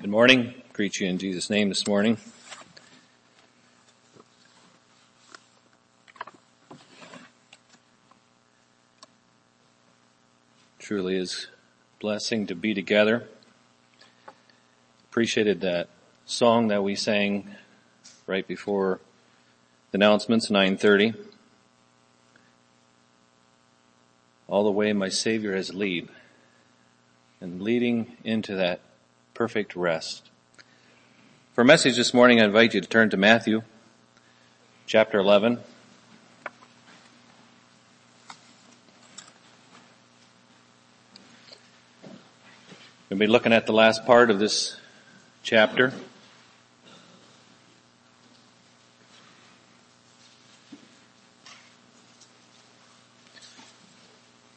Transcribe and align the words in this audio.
Good 0.00 0.08
morning. 0.08 0.54
Greet 0.72 0.98
you 0.98 1.08
in 1.08 1.18
Jesus' 1.18 1.50
name 1.50 1.68
this 1.68 1.86
morning. 1.86 2.16
Truly 10.78 11.18
is 11.18 11.48
blessing 12.00 12.46
to 12.46 12.54
be 12.54 12.72
together. 12.72 13.28
Appreciated 15.10 15.60
that 15.60 15.90
song 16.24 16.68
that 16.68 16.82
we 16.82 16.94
sang 16.94 17.54
right 18.26 18.48
before 18.48 19.00
the 19.90 19.98
announcements, 19.98 20.50
930. 20.50 21.12
All 24.48 24.64
the 24.64 24.70
way 24.70 24.94
my 24.94 25.10
Savior 25.10 25.54
has 25.54 25.74
lead 25.74 26.08
and 27.42 27.60
leading 27.60 28.16
into 28.24 28.56
that 28.56 28.80
perfect 29.40 29.74
rest. 29.74 30.28
For 31.54 31.62
a 31.62 31.64
message 31.64 31.96
this 31.96 32.12
morning, 32.12 32.42
I 32.42 32.44
invite 32.44 32.74
you 32.74 32.82
to 32.82 32.86
turn 32.86 33.08
to 33.08 33.16
Matthew 33.16 33.62
chapter 34.86 35.18
11. 35.18 35.58
We'll 43.08 43.18
be 43.18 43.26
looking 43.26 43.54
at 43.54 43.64
the 43.64 43.72
last 43.72 44.04
part 44.04 44.30
of 44.30 44.38
this 44.38 44.76
chapter. 45.42 45.94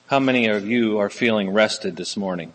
How 0.08 0.20
many 0.20 0.48
of 0.48 0.68
you 0.68 1.00
are 1.00 1.10
feeling 1.10 1.52
rested 1.52 1.96
this 1.96 2.18
morning? 2.18 2.52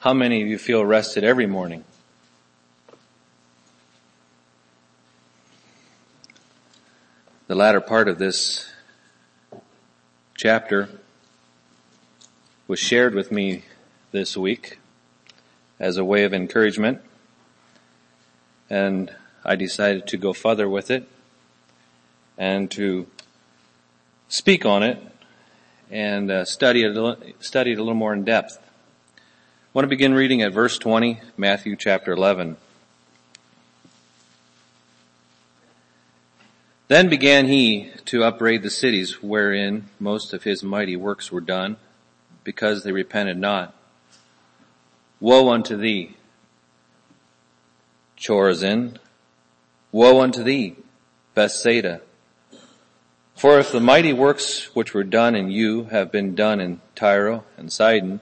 How 0.00 0.14
many 0.14 0.40
of 0.40 0.48
you 0.48 0.56
feel 0.56 0.82
rested 0.82 1.24
every 1.24 1.44
morning? 1.44 1.84
The 7.48 7.54
latter 7.54 7.82
part 7.82 8.08
of 8.08 8.18
this 8.18 8.72
chapter 10.34 10.88
was 12.66 12.78
shared 12.78 13.14
with 13.14 13.30
me 13.30 13.64
this 14.10 14.38
week 14.38 14.78
as 15.78 15.98
a 15.98 16.04
way 16.04 16.24
of 16.24 16.32
encouragement 16.32 17.02
and 18.70 19.14
I 19.44 19.54
decided 19.54 20.06
to 20.06 20.16
go 20.16 20.32
further 20.32 20.66
with 20.66 20.90
it 20.90 21.06
and 22.38 22.70
to 22.70 23.06
speak 24.28 24.64
on 24.64 24.82
it 24.82 24.98
and 25.90 26.30
uh, 26.30 26.46
study 26.46 26.84
it, 26.84 27.36
study 27.40 27.72
it 27.72 27.78
a 27.78 27.82
little 27.82 27.92
more 27.92 28.14
in 28.14 28.24
depth. 28.24 28.56
I 29.70 29.78
want 29.78 29.84
to 29.84 29.88
begin 29.88 30.14
reading 30.14 30.42
at 30.42 30.52
verse 30.52 30.78
20, 30.78 31.20
Matthew 31.36 31.76
chapter 31.76 32.10
11. 32.10 32.56
Then 36.88 37.08
began 37.08 37.46
he 37.46 37.92
to 38.06 38.24
upbraid 38.24 38.64
the 38.64 38.70
cities 38.70 39.22
wherein 39.22 39.84
most 40.00 40.32
of 40.32 40.42
his 40.42 40.64
mighty 40.64 40.96
works 40.96 41.30
were 41.30 41.40
done, 41.40 41.76
because 42.42 42.82
they 42.82 42.90
repented 42.90 43.38
not. 43.38 43.72
Woe 45.20 45.50
unto 45.50 45.76
thee, 45.76 46.16
Chorazin! 48.18 48.96
Woe 49.92 50.20
unto 50.20 50.42
thee, 50.42 50.78
Bethsaida! 51.36 52.00
For 53.36 53.60
if 53.60 53.70
the 53.70 53.78
mighty 53.78 54.12
works 54.12 54.74
which 54.74 54.94
were 54.94 55.04
done 55.04 55.36
in 55.36 55.48
you 55.48 55.84
have 55.84 56.10
been 56.10 56.34
done 56.34 56.60
in 56.60 56.80
Tyre 56.96 57.44
and 57.56 57.72
Sidon, 57.72 58.20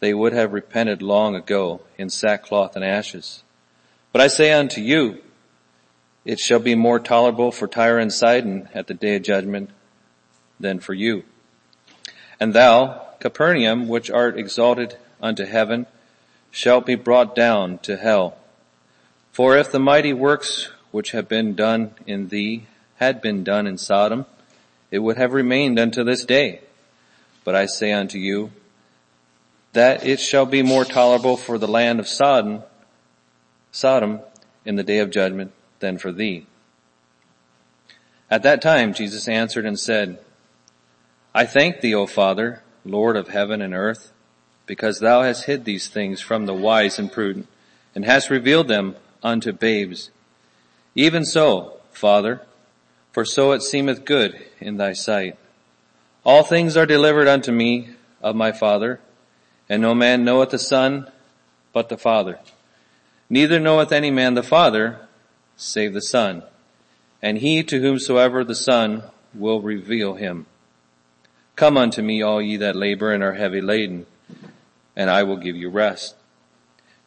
they 0.00 0.12
would 0.12 0.32
have 0.32 0.52
repented 0.52 1.02
long 1.02 1.36
ago 1.36 1.80
in 1.96 2.10
sackcloth 2.10 2.74
and 2.74 2.84
ashes. 2.84 3.42
But 4.12 4.22
I 4.22 4.26
say 4.26 4.52
unto 4.52 4.80
you, 4.80 5.22
it 6.24 6.40
shall 6.40 6.58
be 6.58 6.74
more 6.74 6.98
tolerable 6.98 7.52
for 7.52 7.68
Tyre 7.68 7.98
and 7.98 8.12
Sidon 8.12 8.68
at 8.74 8.86
the 8.86 8.94
day 8.94 9.16
of 9.16 9.22
judgment 9.22 9.70
than 10.58 10.80
for 10.80 10.94
you. 10.94 11.24
And 12.38 12.52
thou, 12.52 13.06
Capernaum, 13.20 13.88
which 13.88 14.10
art 14.10 14.38
exalted 14.38 14.96
unto 15.22 15.44
heaven, 15.44 15.86
shalt 16.50 16.86
be 16.86 16.94
brought 16.94 17.34
down 17.34 17.78
to 17.78 17.96
hell. 17.96 18.36
For 19.32 19.56
if 19.56 19.70
the 19.70 19.78
mighty 19.78 20.12
works 20.12 20.70
which 20.90 21.12
have 21.12 21.28
been 21.28 21.54
done 21.54 21.92
in 22.06 22.28
thee 22.28 22.66
had 22.96 23.22
been 23.22 23.44
done 23.44 23.66
in 23.66 23.78
Sodom, 23.78 24.26
it 24.90 24.98
would 24.98 25.16
have 25.16 25.32
remained 25.32 25.78
unto 25.78 26.02
this 26.02 26.24
day. 26.24 26.60
But 27.44 27.54
I 27.54 27.66
say 27.66 27.92
unto 27.92 28.18
you, 28.18 28.50
that 29.72 30.04
it 30.04 30.20
shall 30.20 30.46
be 30.46 30.62
more 30.62 30.84
tolerable 30.84 31.36
for 31.36 31.58
the 31.58 31.68
land 31.68 32.00
of 32.00 32.08
Sodom, 32.08 32.62
Sodom 33.70 34.20
in 34.64 34.76
the 34.76 34.82
day 34.82 34.98
of 34.98 35.10
judgment 35.10 35.52
than 35.78 35.98
for 35.98 36.12
thee. 36.12 36.46
At 38.30 38.42
that 38.42 38.62
time 38.62 38.94
Jesus 38.94 39.28
answered 39.28 39.66
and 39.66 39.78
said, 39.78 40.18
I 41.34 41.46
thank 41.46 41.80
thee, 41.80 41.94
O 41.94 42.06
Father, 42.06 42.62
Lord 42.84 43.16
of 43.16 43.28
heaven 43.28 43.62
and 43.62 43.74
earth, 43.74 44.12
because 44.66 44.98
thou 44.98 45.22
hast 45.22 45.44
hid 45.44 45.64
these 45.64 45.88
things 45.88 46.20
from 46.20 46.46
the 46.46 46.54
wise 46.54 46.98
and 46.98 47.10
prudent, 47.10 47.46
and 47.94 48.04
hast 48.04 48.30
revealed 48.30 48.68
them 48.68 48.96
unto 49.22 49.52
babes. 49.52 50.10
Even 50.94 51.24
so, 51.24 51.80
Father, 51.92 52.42
for 53.12 53.24
so 53.24 53.52
it 53.52 53.62
seemeth 53.62 54.04
good 54.04 54.40
in 54.60 54.76
thy 54.76 54.92
sight. 54.92 55.36
All 56.24 56.42
things 56.42 56.76
are 56.76 56.86
delivered 56.86 57.28
unto 57.28 57.52
me 57.52 57.90
of 58.22 58.36
my 58.36 58.52
Father, 58.52 59.00
and 59.70 59.80
no 59.80 59.94
man 59.94 60.24
knoweth 60.24 60.50
the 60.50 60.58
Son 60.58 61.08
but 61.72 61.88
the 61.88 61.96
Father. 61.96 62.40
Neither 63.30 63.60
knoweth 63.60 63.92
any 63.92 64.10
man 64.10 64.34
the 64.34 64.42
Father 64.42 64.98
save 65.56 65.94
the 65.94 66.02
Son, 66.02 66.42
and 67.22 67.38
he 67.38 67.62
to 67.62 67.80
whomsoever 67.80 68.42
the 68.42 68.56
Son 68.56 69.04
will 69.32 69.60
reveal 69.60 70.14
him. 70.14 70.46
Come 71.54 71.76
unto 71.76 72.02
me 72.02 72.20
all 72.20 72.42
ye 72.42 72.56
that 72.56 72.74
labor 72.74 73.12
and 73.12 73.22
are 73.22 73.34
heavy 73.34 73.60
laden, 73.60 74.06
and 74.96 75.08
I 75.08 75.22
will 75.22 75.36
give 75.36 75.54
you 75.54 75.70
rest. 75.70 76.16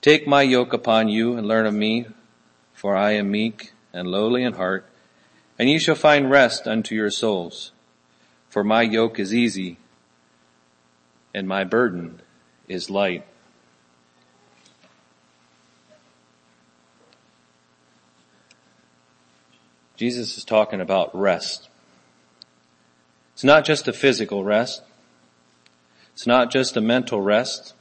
Take 0.02 0.26
my 0.26 0.42
yoke 0.42 0.72
upon 0.72 1.10
you 1.10 1.36
and 1.36 1.46
learn 1.46 1.66
of 1.66 1.74
me, 1.74 2.06
for 2.74 2.96
I 2.96 3.12
am 3.12 3.30
meek 3.30 3.74
and 3.92 4.08
lowly 4.08 4.44
in 4.44 4.54
heart, 4.54 4.86
and 5.60 5.70
ye 5.70 5.80
shall 5.80 5.96
find 5.96 6.32
rest 6.32 6.66
unto 6.66 6.96
your 6.96 7.12
souls. 7.12 7.72
For 8.50 8.64
my 8.64 8.84
yoke 8.84 9.20
is 9.20 9.34
easy 9.34 9.80
and 11.34 11.48
my 11.48 11.64
burden 11.64 12.22
is 12.74 12.90
light. 12.90 13.26
Jesus 19.96 20.38
is 20.38 20.44
talking 20.44 20.82
about 20.82 21.16
rest. 21.16 21.70
It's 23.34 23.44
not 23.44 23.64
just 23.64 23.88
a 23.88 23.94
physical 23.94 24.44
rest. 24.44 24.82
It's 26.14 26.28
not 26.28 26.52
just 26.52 26.76
a 26.76 26.82
mental 26.82 27.22
rest. 27.22 27.74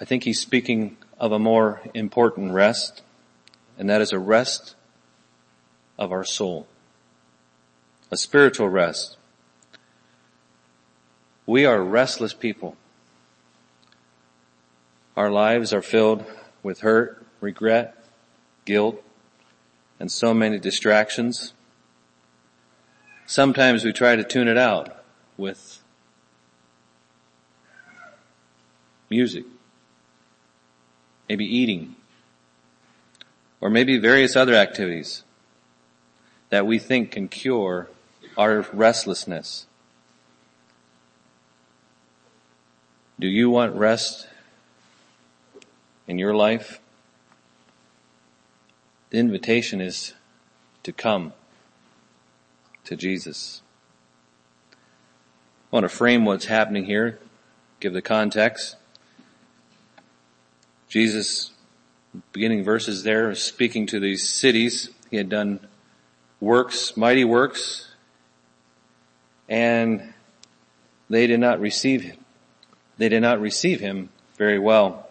I 0.00 0.04
think 0.04 0.24
he's 0.24 0.40
speaking 0.40 0.96
of 1.18 1.32
a 1.32 1.38
more 1.38 1.80
important 1.94 2.52
rest, 2.52 3.02
and 3.78 3.88
that 3.88 4.00
is 4.00 4.12
a 4.12 4.18
rest 4.18 4.74
of 5.98 6.12
our 6.12 6.24
soul. 6.24 6.66
A 8.10 8.16
spiritual 8.16 8.68
rest. 8.68 9.16
We 11.46 11.64
are 11.66 11.82
restless 11.82 12.34
people. 12.34 12.76
Our 15.16 15.30
lives 15.30 15.72
are 15.72 15.82
filled 15.82 16.24
with 16.62 16.80
hurt, 16.80 17.24
regret, 17.40 17.96
guilt, 18.64 19.02
and 19.98 20.10
so 20.10 20.32
many 20.32 20.58
distractions. 20.58 21.52
Sometimes 23.26 23.84
we 23.84 23.92
try 23.92 24.16
to 24.16 24.24
tune 24.24 24.48
it 24.48 24.56
out 24.56 25.04
with 25.36 25.80
music, 29.10 29.44
maybe 31.28 31.44
eating, 31.44 31.96
or 33.60 33.68
maybe 33.68 33.98
various 33.98 34.36
other 34.36 34.54
activities 34.54 35.24
that 36.50 36.66
we 36.66 36.78
think 36.78 37.10
can 37.10 37.28
cure 37.28 37.88
our 38.36 38.62
restlessness. 38.72 39.66
Do 43.22 43.28
you 43.28 43.50
want 43.50 43.76
rest 43.76 44.26
in 46.08 46.18
your 46.18 46.34
life? 46.34 46.80
The 49.10 49.18
invitation 49.18 49.80
is 49.80 50.14
to 50.82 50.92
come 50.92 51.32
to 52.82 52.96
Jesus. 52.96 53.62
I 54.72 54.76
want 55.70 55.84
to 55.84 55.88
frame 55.88 56.24
what's 56.24 56.46
happening 56.46 56.84
here, 56.84 57.20
give 57.78 57.92
the 57.92 58.02
context. 58.02 58.74
Jesus, 60.88 61.52
beginning 62.32 62.64
verses 62.64 63.04
there, 63.04 63.30
is 63.30 63.40
speaking 63.40 63.86
to 63.86 64.00
these 64.00 64.28
cities. 64.28 64.90
He 65.12 65.16
had 65.16 65.28
done 65.28 65.60
works, 66.40 66.96
mighty 66.96 67.22
works, 67.22 67.88
and 69.48 70.12
they 71.08 71.28
did 71.28 71.38
not 71.38 71.60
receive 71.60 72.02
him. 72.02 72.21
They 72.98 73.08
did 73.08 73.20
not 73.20 73.40
receive 73.40 73.80
him 73.80 74.10
very 74.36 74.58
well. 74.58 75.08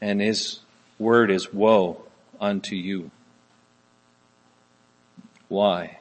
And 0.00 0.20
his 0.20 0.60
word 0.98 1.30
is 1.30 1.52
woe 1.52 2.02
unto 2.40 2.76
you. 2.76 3.10
Why? 5.48 5.98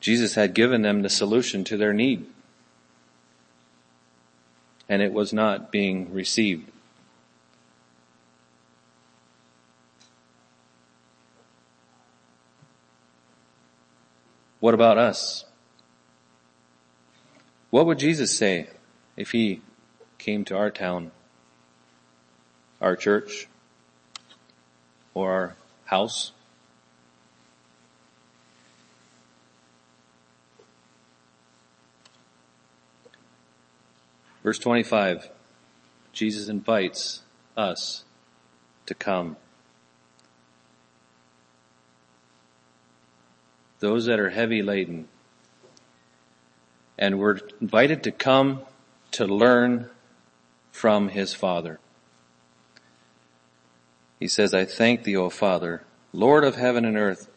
Jesus 0.00 0.34
had 0.34 0.54
given 0.54 0.82
them 0.82 1.02
the 1.02 1.08
solution 1.08 1.64
to 1.64 1.76
their 1.76 1.92
need. 1.92 2.26
And 4.88 5.02
it 5.02 5.12
was 5.12 5.32
not 5.32 5.72
being 5.72 6.12
received. 6.12 6.70
What 14.60 14.74
about 14.74 14.98
us? 14.98 15.44
What 17.70 17.86
would 17.86 17.98
Jesus 17.98 18.36
say 18.36 18.68
if 19.16 19.32
he 19.32 19.60
came 20.18 20.44
to 20.46 20.56
our 20.56 20.70
town, 20.70 21.10
our 22.80 22.96
church, 22.96 23.48
or 25.14 25.32
our 25.32 25.56
house? 25.86 26.32
Verse 34.42 34.58
25, 34.60 35.28
Jesus 36.12 36.48
invites 36.48 37.22
us 37.56 38.04
to 38.86 38.94
come. 38.94 39.36
Those 43.80 44.06
that 44.06 44.18
are 44.18 44.30
heavy 44.30 44.62
laden. 44.62 45.08
And 46.98 47.18
we're 47.18 47.40
invited 47.60 48.02
to 48.04 48.10
come 48.10 48.62
to 49.12 49.26
learn 49.26 49.90
from 50.72 51.08
his 51.08 51.34
Father. 51.34 51.78
He 54.18 54.28
says, 54.28 54.54
I 54.54 54.64
thank 54.64 55.04
thee, 55.04 55.16
O 55.16 55.28
Father, 55.28 55.84
Lord 56.12 56.44
of 56.44 56.56
heaven 56.56 56.84
and 56.84 56.96
earth, 56.96 57.28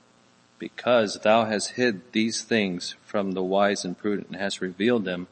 because 0.58 1.20
thou 1.24 1.46
hast 1.46 1.72
hid 1.72 2.12
these 2.12 2.42
things 2.42 2.96
from 3.06 3.32
the 3.32 3.44
wise 3.44 3.84
and 3.84 3.98
prudent 3.98 4.28
and 4.28 4.38
hast 4.38 4.62
revealed 4.62 5.06
them 5.06 5.28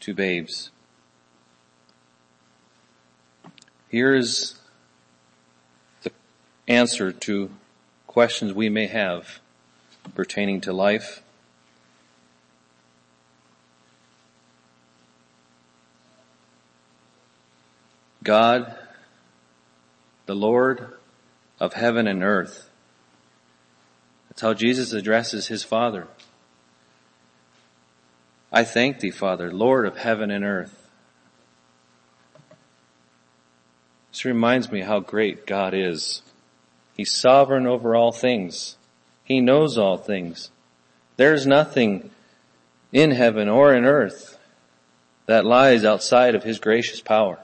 to 0.00 0.14
babes. 0.14 0.70
Here 3.88 4.14
is 4.14 4.58
the 6.02 6.12
answer 6.66 7.10
to 7.10 7.50
questions 8.06 8.52
we 8.52 8.68
may 8.68 8.86
have 8.86 9.40
pertaining 10.14 10.60
to 10.62 10.72
life. 10.72 11.22
God, 18.22 18.74
the 20.26 20.34
Lord 20.34 20.94
of 21.60 21.72
heaven 21.72 22.06
and 22.06 22.22
earth. 22.22 22.68
That's 24.28 24.42
how 24.42 24.54
Jesus 24.54 24.92
addresses 24.92 25.48
his 25.48 25.62
Father. 25.62 26.06
I 28.52 28.64
thank 28.64 29.00
thee, 29.00 29.10
Father, 29.10 29.52
Lord 29.52 29.86
of 29.86 29.96
heaven 29.96 30.30
and 30.30 30.44
earth. 30.44 30.88
This 34.10 34.24
reminds 34.24 34.70
me 34.70 34.82
how 34.82 35.00
great 35.00 35.46
God 35.46 35.74
is. 35.74 36.22
He's 36.96 37.12
sovereign 37.12 37.66
over 37.66 37.94
all 37.94 38.12
things. 38.12 38.76
He 39.28 39.42
knows 39.42 39.76
all 39.76 39.98
things. 39.98 40.50
There's 41.18 41.46
nothing 41.46 42.10
in 42.92 43.10
heaven 43.10 43.46
or 43.46 43.74
in 43.74 43.84
earth 43.84 44.38
that 45.26 45.44
lies 45.44 45.84
outside 45.84 46.34
of 46.34 46.44
His 46.44 46.58
gracious 46.58 47.02
power. 47.02 47.38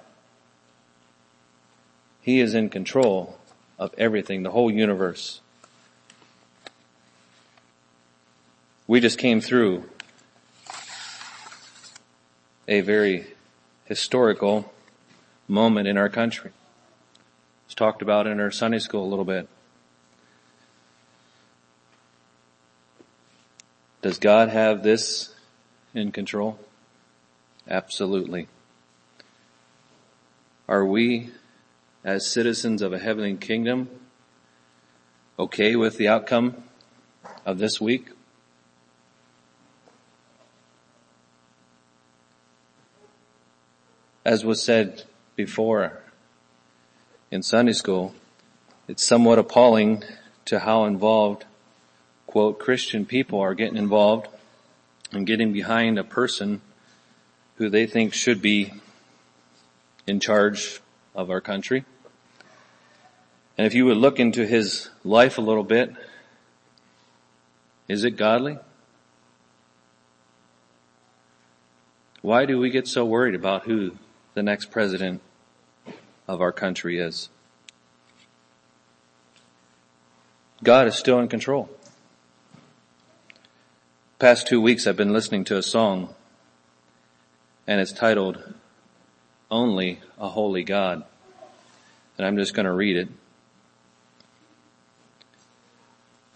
He 2.23 2.41
is 2.41 2.55
in 2.55 2.71
control 2.71 3.39
of 3.79 3.95
everything, 3.99 4.43
the 4.43 4.51
whole 4.51 4.71
universe. 4.71 5.43
We 8.87 9.01
just 9.01 9.19
came 9.19 9.43
through 9.43 9.85
a 12.67 12.81
very 12.81 13.27
historical 13.85 14.73
moment 15.47 15.87
in 15.87 15.99
our 15.99 16.09
country. 16.09 16.53
It's 17.67 17.75
talked 17.75 18.01
about 18.01 18.27
in 18.27 18.41
our 18.41 18.51
Sunday 18.51 18.79
school 18.79 19.05
a 19.05 19.11
little 19.11 19.27
bit. 19.27 19.49
Does 24.05 24.19
God 24.19 24.51
have 24.51 24.83
this 24.83 25.35
in 25.95 26.13
control? 26.13 26.59
Absolutely. 27.67 28.49
Are 30.69 30.85
we, 30.85 31.31
as 32.05 32.31
citizens 32.31 32.83
of 32.83 32.93
a 32.93 32.99
heavenly 32.99 33.35
kingdom, 33.37 33.89
okay 35.39 35.75
with 35.75 35.97
the 35.97 36.07
outcome 36.07 36.65
of 37.47 37.57
this 37.57 37.81
week? 37.81 38.11
As 44.23 44.45
was 44.45 44.63
said 44.63 45.05
before 45.35 46.03
in 47.31 47.43
Sunday 47.43 47.73
school, 47.73 48.15
it's 48.87 49.03
somewhat 49.03 49.39
appalling 49.39 50.05
to 50.45 50.59
how 50.59 50.85
involved 50.85 51.47
quote, 52.35 52.59
Christian 52.59 53.07
people 53.07 53.39
are 53.39 53.55
getting 53.55 53.77
involved 53.77 54.27
and 55.13 55.25
getting 55.25 55.53
behind 55.53 56.01
a 56.01 56.03
person 56.03 56.61
who 57.59 57.71
they 57.71 57.87
think 57.87 58.13
should 58.13 58.43
be 58.43 58.73
in 60.09 60.19
charge 60.19 60.81
of 61.15 61.31
our 61.31 61.41
country. 61.41 61.85
And 63.57 63.69
if 63.69 63.73
you 63.73 63.85
would 63.85 63.99
look 63.99 64.19
into 64.19 64.45
his 64.45 64.91
life 65.05 65.39
a 65.39 65.41
little 65.41 65.63
bit, 65.63 65.95
is 67.87 68.03
it 68.03 68.17
godly? 68.17 68.59
Why 72.21 72.47
do 72.47 72.59
we 72.59 72.69
get 72.69 72.89
so 72.89 73.05
worried 73.05 73.37
about 73.37 73.63
who 73.63 73.93
the 74.35 74.43
next 74.43 74.73
president 74.73 75.23
of 76.27 76.41
our 76.41 76.51
country 76.51 76.99
is? 76.99 77.29
God 80.65 80.89
is 80.89 80.97
still 80.97 81.21
in 81.21 81.29
control 81.29 81.71
past 84.25 84.47
two 84.47 84.59
weeks 84.59 84.87
I've 84.87 84.97
been 84.97 85.13
listening 85.13 85.45
to 85.45 85.59
a 85.59 85.63
song 85.63 86.15
and 87.67 87.79
it's 87.79 87.93
titled 87.93 88.55
Only 89.51 90.01
a 90.19 90.31
Holy 90.31 90.65
God. 90.65 91.05
And 92.17 92.27
I'm 92.27 92.39
just 92.39 92.55
going 92.55 92.65
to 92.65 92.73
read 92.73 92.97
it. 92.97 93.09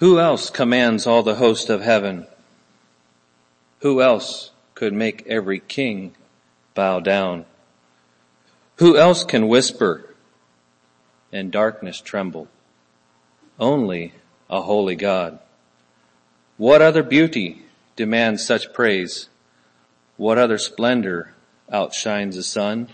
Who 0.00 0.20
else 0.20 0.50
commands 0.50 1.06
all 1.06 1.22
the 1.22 1.36
host 1.36 1.70
of 1.70 1.80
heaven? 1.80 2.26
Who 3.80 4.02
else 4.02 4.50
could 4.74 4.92
make 4.92 5.26
every 5.26 5.58
king 5.58 6.14
bow 6.74 7.00
down? 7.00 7.46
Who 8.76 8.98
else 8.98 9.24
can 9.24 9.48
whisper 9.48 10.14
and 11.32 11.50
darkness 11.50 12.02
tremble? 12.02 12.48
Only 13.58 14.12
a 14.50 14.60
holy 14.60 14.94
God. 14.94 15.38
What 16.58 16.82
other 16.82 17.02
beauty 17.02 17.62
demands 17.98 18.46
such 18.46 18.72
praise? 18.72 19.28
What 20.16 20.38
other 20.38 20.56
splendor 20.56 21.34
outshines 21.70 22.36
the 22.36 22.44
sun? 22.44 22.88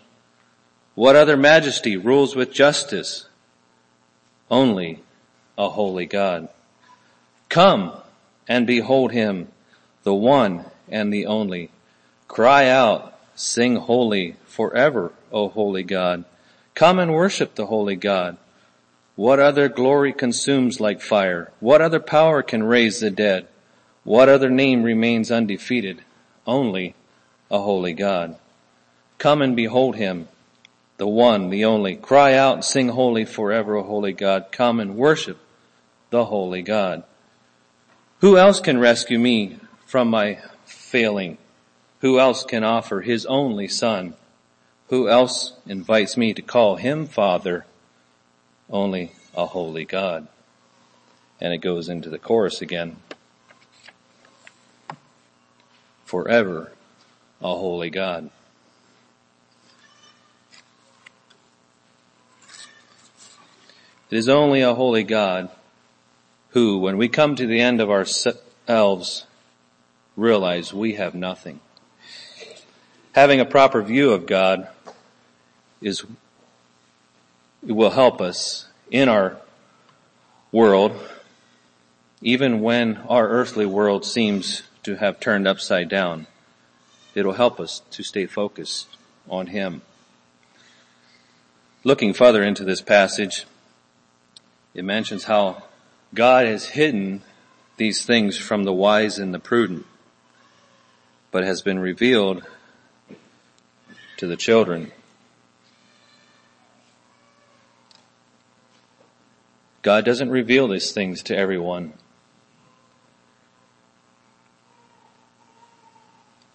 What 0.94 1.14
other 1.14 1.37
majesty 1.37 1.99
rules 1.99 2.34
with 2.34 2.52
justice? 2.52 3.28
Only 4.50 5.02
a 5.58 5.68
holy 5.68 6.06
God. 6.06 6.49
Come 7.50 7.92
and 8.49 8.66
behold 8.66 9.12
him, 9.12 9.49
the 10.04 10.14
one 10.14 10.64
and 10.88 11.12
the 11.12 11.26
only. 11.26 11.70
Cry 12.26 12.68
out, 12.68 13.14
sing 13.34 13.76
holy 13.76 14.37
forever, 14.46 15.12
O 15.30 15.50
holy 15.50 15.82
God. 15.82 16.25
Come 16.75 16.99
and 16.99 17.12
worship 17.12 17.54
the 17.54 17.66
holy 17.66 17.96
God. 17.96 18.38
What 19.16 19.38
other 19.38 19.68
glory 19.68 20.14
consumes 20.14 20.80
like 20.80 21.02
fire? 21.02 21.52
What 21.61 21.82
other 21.82 22.00
power 22.00 22.42
can 22.42 22.62
raise 22.62 23.00
the 23.00 23.11
dead? 23.11 23.49
What 24.04 24.28
other 24.28 24.50
name 24.50 24.82
remains 24.82 25.30
undefeated? 25.30 26.02
Only 26.46 26.94
a 27.50 27.58
holy 27.58 27.94
God. 27.94 28.37
Come 29.18 29.40
and 29.40 29.56
behold 29.56 29.96
him, 29.96 30.28
the 30.99 31.06
one, 31.06 31.49
the 31.49 31.64
only. 31.64 31.96
Cry 31.96 32.34
out 32.34 32.54
and 32.54 32.64
sing 32.64 32.90
holy 32.90 33.25
forever, 33.25 33.76
O 33.76 33.82
holy 33.82 34.12
God. 34.12 34.46
Come 34.52 34.78
and 34.78 34.96
worship 34.96 35.38
the 36.11 36.26
holy 36.26 36.62
God. 36.62 37.02
Who 38.20 38.37
else 38.37 38.61
can 38.61 38.78
rescue 38.78 39.18
me 39.18 39.58
from 39.87 40.08
my 40.08 40.38
failing? 40.64 41.38
Who 42.00 42.20
else 42.20 42.44
can 42.44 42.62
offer 42.62 43.00
his 43.00 43.25
only 43.26 43.68
son? 43.68 44.14
Who 44.88 45.08
else 45.08 45.54
invites 45.66 46.16
me 46.16 46.34
to 46.34 46.42
call 46.42 46.76
him 46.76 47.06
father? 47.06 47.64
Only 48.68 49.12
a 49.34 49.46
holy 49.46 49.84
God. 49.84 50.28
And 51.40 51.52
it 51.52 51.58
goes 51.58 51.88
into 51.88 52.11
the 52.11 52.18
chorus 52.18 52.61
again. 52.61 52.96
Forever 56.14 56.71
a 57.40 57.49
holy 57.49 57.90
God. 57.90 58.30
It 64.12 64.18
is 64.18 64.28
only 64.28 64.61
a 64.61 64.75
holy 64.75 65.02
God 65.02 65.50
who, 66.50 66.78
when 66.78 66.99
we 66.99 67.09
come 67.09 67.35
to 67.35 67.49
the 67.49 67.59
end 67.59 67.80
of 67.80 67.90
ourselves, 67.90 69.26
realize 70.16 70.73
we 70.73 70.94
have 70.94 71.16
nothing. 71.16 71.59
Having 73.11 73.40
a 73.40 73.44
proper 73.44 73.83
view 73.83 74.12
of 74.12 74.25
God 74.25 74.68
is, 75.83 76.04
it 77.66 77.73
will 77.73 77.90
help 77.90 78.21
us 78.21 78.68
in 78.88 79.09
our 79.09 79.37
world, 80.52 80.97
even 82.23 82.61
when 82.61 82.99
our 83.09 83.28
earthly 83.28 83.66
world 83.66 84.04
seems 84.04 84.62
to 84.84 84.96
have 84.96 85.20
turned 85.20 85.48
upside 85.48 85.88
down. 85.88 86.26
It'll 87.14 87.32
help 87.34 87.60
us 87.60 87.82
to 87.90 88.02
stay 88.02 88.26
focused 88.26 88.96
on 89.28 89.48
Him. 89.48 89.82
Looking 91.82 92.14
further 92.14 92.42
into 92.42 92.64
this 92.64 92.80
passage, 92.80 93.46
it 94.74 94.84
mentions 94.84 95.24
how 95.24 95.64
God 96.14 96.46
has 96.46 96.70
hidden 96.70 97.22
these 97.76 98.04
things 98.04 98.38
from 98.38 98.64
the 98.64 98.72
wise 98.72 99.18
and 99.18 99.34
the 99.34 99.38
prudent, 99.38 99.86
but 101.30 101.44
has 101.44 101.62
been 101.62 101.78
revealed 101.78 102.44
to 104.16 104.26
the 104.26 104.36
children. 104.36 104.92
God 109.82 110.04
doesn't 110.04 110.30
reveal 110.30 110.68
these 110.68 110.92
things 110.92 111.22
to 111.24 111.36
everyone. 111.36 111.92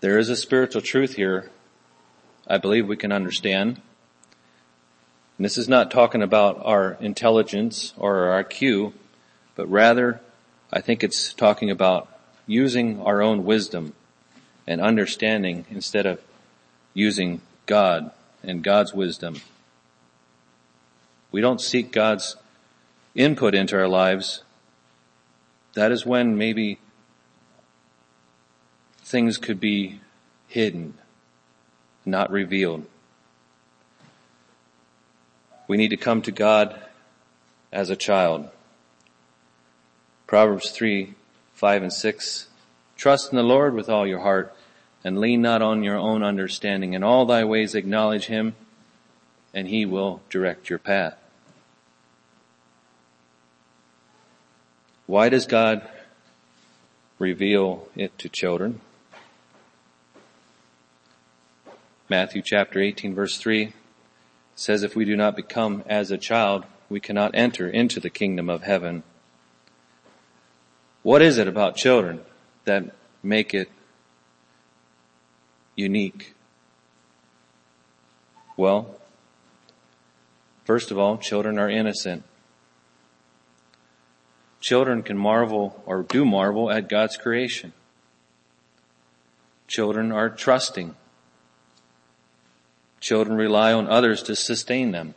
There 0.01 0.17
is 0.17 0.29
a 0.29 0.35
spiritual 0.35 0.81
truth 0.81 1.15
here 1.15 1.49
I 2.51 2.57
believe 2.57 2.87
we 2.87 2.97
can 2.97 3.11
understand. 3.11 3.79
And 5.37 5.45
this 5.45 5.57
is 5.57 5.69
not 5.69 5.91
talking 5.91 6.23
about 6.23 6.59
our 6.65 6.97
intelligence 6.99 7.93
or 7.95 8.29
our 8.29 8.43
IQ, 8.43 8.93
but 9.55 9.69
rather 9.69 10.19
I 10.73 10.81
think 10.81 11.03
it's 11.03 11.31
talking 11.33 11.69
about 11.69 12.07
using 12.47 12.99
our 13.01 13.21
own 13.21 13.45
wisdom 13.45 13.93
and 14.65 14.81
understanding 14.81 15.65
instead 15.69 16.07
of 16.07 16.19
using 16.95 17.41
God 17.67 18.09
and 18.41 18.63
God's 18.63 18.93
wisdom. 18.93 19.41
We 21.31 21.41
don't 21.41 21.61
seek 21.61 21.91
God's 21.91 22.35
input 23.13 23.53
into 23.53 23.77
our 23.77 23.87
lives. 23.87 24.43
That 25.75 25.91
is 25.91 26.05
when 26.05 26.35
maybe 26.35 26.79
things 29.09 29.39
could 29.39 29.59
be 29.59 29.99
hidden, 30.47 30.93
not 32.05 32.29
revealed. 32.29 32.85
We 35.67 35.77
need 35.77 35.89
to 35.89 35.97
come 35.97 36.21
to 36.21 36.31
God 36.31 36.79
as 37.71 37.89
a 37.89 37.95
child. 37.95 38.49
Proverbs 40.27 40.69
3, 40.69 41.15
5 41.55 41.81
and 41.81 41.91
6. 41.91 42.47
Trust 42.97 43.31
in 43.31 43.37
the 43.37 43.43
Lord 43.43 43.73
with 43.73 43.89
all 43.89 44.05
your 44.05 44.19
heart 44.19 44.55
and 45.03 45.19
lean 45.19 45.41
not 45.41 45.63
on 45.63 45.81
your 45.81 45.97
own 45.97 46.21
understanding. 46.21 46.93
In 46.93 47.03
all 47.03 47.25
thy 47.25 47.43
ways 47.43 47.73
acknowledge 47.73 48.27
him 48.27 48.53
and 49.55 49.67
he 49.67 49.87
will 49.87 50.21
direct 50.29 50.69
your 50.69 50.77
path. 50.77 51.17
Why 55.07 55.29
does 55.29 55.47
God 55.47 55.87
reveal 57.17 57.87
it 57.95 58.15
to 58.19 58.29
children? 58.29 58.81
Matthew 62.09 62.41
chapter 62.41 62.81
18 62.81 63.13
verse 63.13 63.37
3 63.37 63.71
says 64.55 64.81
if 64.81 64.95
we 64.95 65.05
do 65.05 65.15
not 65.15 65.35
become 65.35 65.83
as 65.85 66.09
a 66.09 66.17
child, 66.17 66.65
we 66.89 66.99
cannot 66.99 67.35
enter 67.35 67.69
into 67.69 67.99
the 67.99 68.09
kingdom 68.09 68.49
of 68.49 68.63
heaven. 68.63 69.03
What 71.03 71.21
is 71.21 71.37
it 71.37 71.47
about 71.47 71.75
children 71.75 72.21
that 72.65 72.95
make 73.21 73.53
it 73.53 73.69
unique? 75.75 76.33
Well, 78.57 78.99
first 80.65 80.89
of 80.89 80.97
all, 80.97 81.19
children 81.19 81.59
are 81.59 81.69
innocent. 81.69 82.23
Children 84.59 85.03
can 85.03 85.17
marvel 85.17 85.81
or 85.85 86.01
do 86.01 86.25
marvel 86.25 86.71
at 86.71 86.89
God's 86.89 87.17
creation. 87.17 87.71
Children 89.67 90.11
are 90.11 90.29
trusting. 90.29 90.95
Children 92.99 93.37
rely 93.37 93.71
on 93.73 93.87
others 93.87 94.21
to 94.23 94.35
sustain 94.35 94.91
them. 94.91 95.13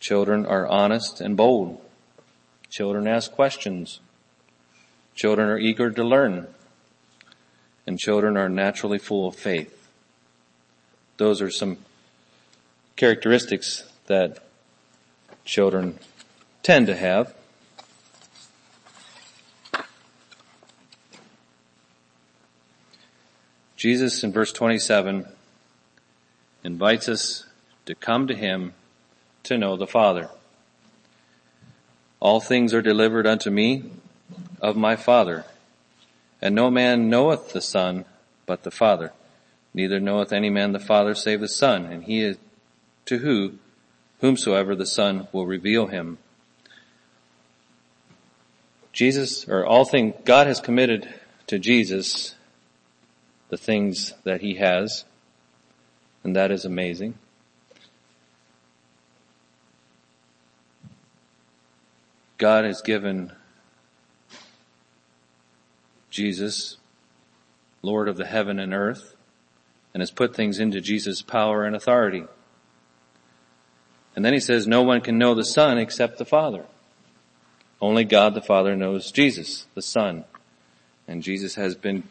Children 0.00 0.46
are 0.46 0.66
honest 0.66 1.20
and 1.20 1.36
bold. 1.36 1.80
Children 2.68 3.08
ask 3.08 3.32
questions. 3.32 4.00
Children 5.14 5.48
are 5.48 5.58
eager 5.58 5.90
to 5.90 6.04
learn. 6.04 6.46
And 7.86 7.98
children 7.98 8.36
are 8.36 8.48
naturally 8.48 8.98
full 8.98 9.26
of 9.26 9.34
faith. 9.34 9.74
Those 11.16 11.40
are 11.40 11.50
some 11.50 11.78
characteristics 12.96 13.84
that 14.06 14.38
children 15.44 15.98
tend 16.62 16.86
to 16.86 16.94
have. 16.94 17.34
Jesus 23.76 24.22
in 24.22 24.32
verse 24.32 24.52
27 24.52 25.26
invites 26.68 27.08
us 27.08 27.46
to 27.86 27.94
come 27.94 28.26
to 28.26 28.34
him 28.34 28.74
to 29.42 29.56
know 29.56 29.74
the 29.74 29.86
Father. 29.86 30.28
All 32.20 32.40
things 32.40 32.74
are 32.74 32.82
delivered 32.82 33.26
unto 33.26 33.48
me 33.48 33.84
of 34.60 34.76
my 34.76 34.94
Father, 34.94 35.46
and 36.42 36.54
no 36.54 36.70
man 36.70 37.08
knoweth 37.08 37.54
the 37.54 37.62
Son 37.62 38.04
but 38.44 38.64
the 38.64 38.70
Father. 38.70 39.14
Neither 39.72 39.98
knoweth 39.98 40.30
any 40.30 40.50
man 40.50 40.72
the 40.72 40.78
Father 40.78 41.14
save 41.14 41.40
the 41.40 41.48
Son, 41.48 41.86
and 41.86 42.04
he 42.04 42.20
is 42.20 42.36
to 43.06 43.16
who, 43.16 43.54
whomsoever 44.20 44.76
the 44.76 44.84
Son 44.84 45.26
will 45.32 45.46
reveal 45.46 45.86
him. 45.86 46.18
Jesus, 48.92 49.48
or 49.48 49.64
all 49.64 49.86
things, 49.86 50.14
God 50.26 50.46
has 50.46 50.60
committed 50.60 51.08
to 51.46 51.58
Jesus 51.58 52.34
the 53.48 53.56
things 53.56 54.12
that 54.24 54.42
he 54.42 54.56
has, 54.56 55.06
and 56.28 56.36
that 56.36 56.50
is 56.50 56.66
amazing. 56.66 57.14
God 62.36 62.66
has 62.66 62.82
given 62.82 63.32
Jesus, 66.10 66.76
Lord 67.80 68.08
of 68.08 68.18
the 68.18 68.26
heaven 68.26 68.58
and 68.58 68.74
earth, 68.74 69.16
and 69.94 70.02
has 70.02 70.10
put 70.10 70.36
things 70.36 70.58
into 70.58 70.82
Jesus' 70.82 71.22
power 71.22 71.64
and 71.64 71.74
authority. 71.74 72.24
And 74.14 74.22
then 74.22 74.34
he 74.34 74.40
says, 74.40 74.66
no 74.66 74.82
one 74.82 75.00
can 75.00 75.16
know 75.16 75.34
the 75.34 75.46
Son 75.46 75.78
except 75.78 76.18
the 76.18 76.26
Father. 76.26 76.66
Only 77.80 78.04
God 78.04 78.34
the 78.34 78.42
Father 78.42 78.76
knows 78.76 79.10
Jesus, 79.10 79.66
the 79.74 79.80
Son. 79.80 80.26
And 81.06 81.22
Jesus 81.22 81.54
has 81.54 81.74
been 81.74 82.02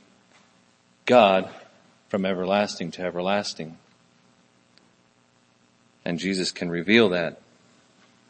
God 1.06 1.54
from 2.10 2.26
everlasting 2.26 2.90
to 2.94 3.04
everlasting. 3.04 3.78
And 6.08 6.20
Jesus 6.20 6.54
can 6.54 6.70
reveal 6.70 7.10
that 7.10 7.42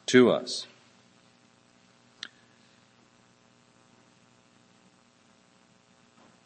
to 0.07 0.31
us. 0.31 0.65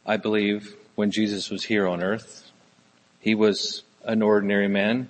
I 0.05 0.17
believe 0.17 0.75
when 0.95 1.09
Jesus 1.09 1.49
was 1.49 1.63
here 1.63 1.87
on 1.87 2.03
earth, 2.03 2.51
he 3.21 3.33
was 3.33 3.83
an 4.03 4.21
ordinary 4.21 4.67
man, 4.67 5.07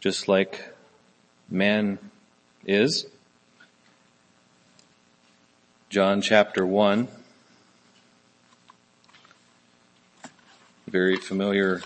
just 0.00 0.28
like 0.28 0.74
man 1.48 1.98
is. 2.66 3.06
John 5.88 6.20
chapter 6.20 6.66
1, 6.66 7.08
very 10.88 11.16
familiar 11.16 11.80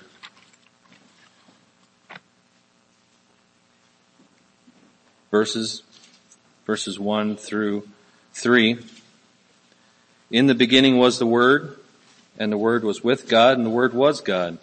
verses, 5.37 5.83
verses 6.65 6.99
1 6.99 7.37
through 7.37 7.87
3. 8.33 8.79
In 10.31 10.47
the 10.47 10.55
beginning 10.55 10.97
was 10.97 11.19
the 11.19 11.27
Word, 11.27 11.77
and 12.39 12.51
the 12.51 12.57
Word 12.57 12.83
was 12.83 13.05
with 13.05 13.29
God, 13.29 13.59
and 13.59 13.67
the 13.67 13.71
Word 13.71 13.93
was 13.93 14.23
God. 14.23 14.57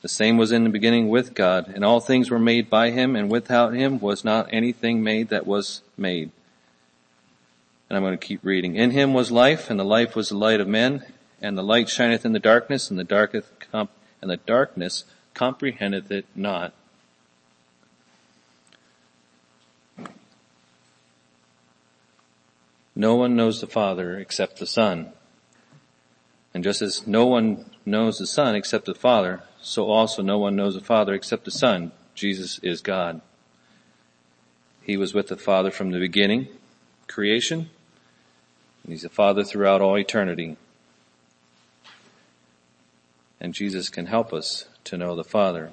The 0.00 0.08
same 0.08 0.38
was 0.38 0.52
in 0.52 0.64
the 0.64 0.70
beginning 0.70 1.10
with 1.10 1.34
God, 1.34 1.68
and 1.68 1.84
all 1.84 2.00
things 2.00 2.30
were 2.30 2.38
made 2.38 2.70
by 2.70 2.92
Him, 2.92 3.14
and 3.14 3.30
without 3.30 3.74
Him 3.74 4.00
was 4.00 4.24
not 4.24 4.48
anything 4.50 5.02
made 5.02 5.28
that 5.28 5.46
was 5.46 5.82
made. 5.98 6.30
And 7.90 7.98
I'm 7.98 8.02
going 8.02 8.16
to 8.16 8.26
keep 8.26 8.40
reading. 8.42 8.74
In 8.74 8.92
Him 8.92 9.12
was 9.12 9.30
life, 9.30 9.68
and 9.68 9.78
the 9.78 9.84
life 9.84 10.16
was 10.16 10.30
the 10.30 10.38
light 10.38 10.60
of 10.60 10.66
men, 10.66 11.04
and 11.42 11.58
the 11.58 11.62
light 11.62 11.90
shineth 11.90 12.24
in 12.24 12.32
the 12.32 12.38
darkness, 12.38 12.88
and 12.88 12.98
the 12.98 13.88
and 14.22 14.30
the 14.30 14.38
darkness 14.38 15.04
comprehendeth 15.34 16.10
it 16.10 16.24
not. 16.34 16.72
No 22.98 23.14
one 23.14 23.36
knows 23.36 23.60
the 23.60 23.66
Father 23.66 24.18
except 24.18 24.58
the 24.58 24.66
Son. 24.66 25.12
And 26.54 26.64
just 26.64 26.80
as 26.80 27.06
no 27.06 27.26
one 27.26 27.70
knows 27.84 28.16
the 28.16 28.26
Son 28.26 28.54
except 28.54 28.86
the 28.86 28.94
Father, 28.94 29.42
so 29.60 29.90
also 29.90 30.22
no 30.22 30.38
one 30.38 30.56
knows 30.56 30.74
the 30.74 30.80
Father 30.80 31.12
except 31.12 31.44
the 31.44 31.50
Son. 31.50 31.92
Jesus 32.14 32.58
is 32.62 32.80
God. 32.80 33.20
He 34.82 34.96
was 34.96 35.12
with 35.12 35.26
the 35.26 35.36
Father 35.36 35.70
from 35.70 35.90
the 35.90 35.98
beginning, 35.98 36.48
creation, 37.06 37.68
and 38.82 38.92
He's 38.92 39.02
the 39.02 39.10
Father 39.10 39.44
throughout 39.44 39.82
all 39.82 39.98
eternity. 39.98 40.56
And 43.38 43.52
Jesus 43.52 43.90
can 43.90 44.06
help 44.06 44.32
us 44.32 44.68
to 44.84 44.96
know 44.96 45.14
the 45.14 45.22
Father. 45.22 45.72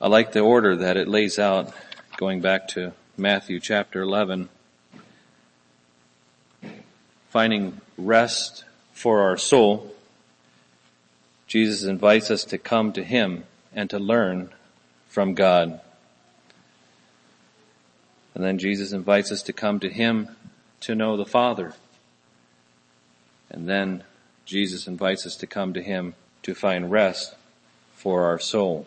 I 0.00 0.08
like 0.08 0.32
the 0.32 0.40
order 0.40 0.74
that 0.74 0.96
it 0.96 1.06
lays 1.06 1.38
out 1.38 1.72
going 2.16 2.40
back 2.40 2.66
to 2.68 2.92
Matthew 3.16 3.60
chapter 3.60 4.02
11 4.02 4.48
finding 7.34 7.80
rest 7.98 8.62
for 8.92 9.22
our 9.22 9.36
soul, 9.36 9.92
Jesus 11.48 11.82
invites 11.82 12.30
us 12.30 12.44
to 12.44 12.58
come 12.58 12.92
to 12.92 13.02
Him 13.02 13.42
and 13.74 13.90
to 13.90 13.98
learn 13.98 14.50
from 15.08 15.34
God. 15.34 15.80
And 18.36 18.44
then 18.44 18.56
Jesus 18.56 18.92
invites 18.92 19.32
us 19.32 19.42
to 19.42 19.52
come 19.52 19.80
to 19.80 19.88
Him 19.88 20.28
to 20.82 20.94
know 20.94 21.16
the 21.16 21.26
Father. 21.26 21.74
And 23.50 23.68
then 23.68 24.04
Jesus 24.44 24.86
invites 24.86 25.26
us 25.26 25.34
to 25.38 25.48
come 25.48 25.74
to 25.74 25.82
Him 25.82 26.14
to 26.44 26.54
find 26.54 26.88
rest 26.88 27.34
for 27.96 28.26
our 28.26 28.38
soul. 28.38 28.86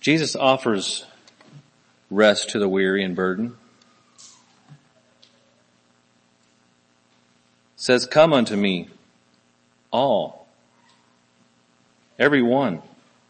Jesus 0.00 0.34
offers 0.34 1.06
rest 2.10 2.50
to 2.50 2.58
the 2.58 2.68
weary 2.68 3.04
and 3.04 3.14
burdened. 3.14 3.54
Says, 7.78 8.06
come 8.06 8.32
unto 8.32 8.56
me, 8.56 8.88
all. 9.92 10.48
Every 12.18 12.42
one. 12.42 12.82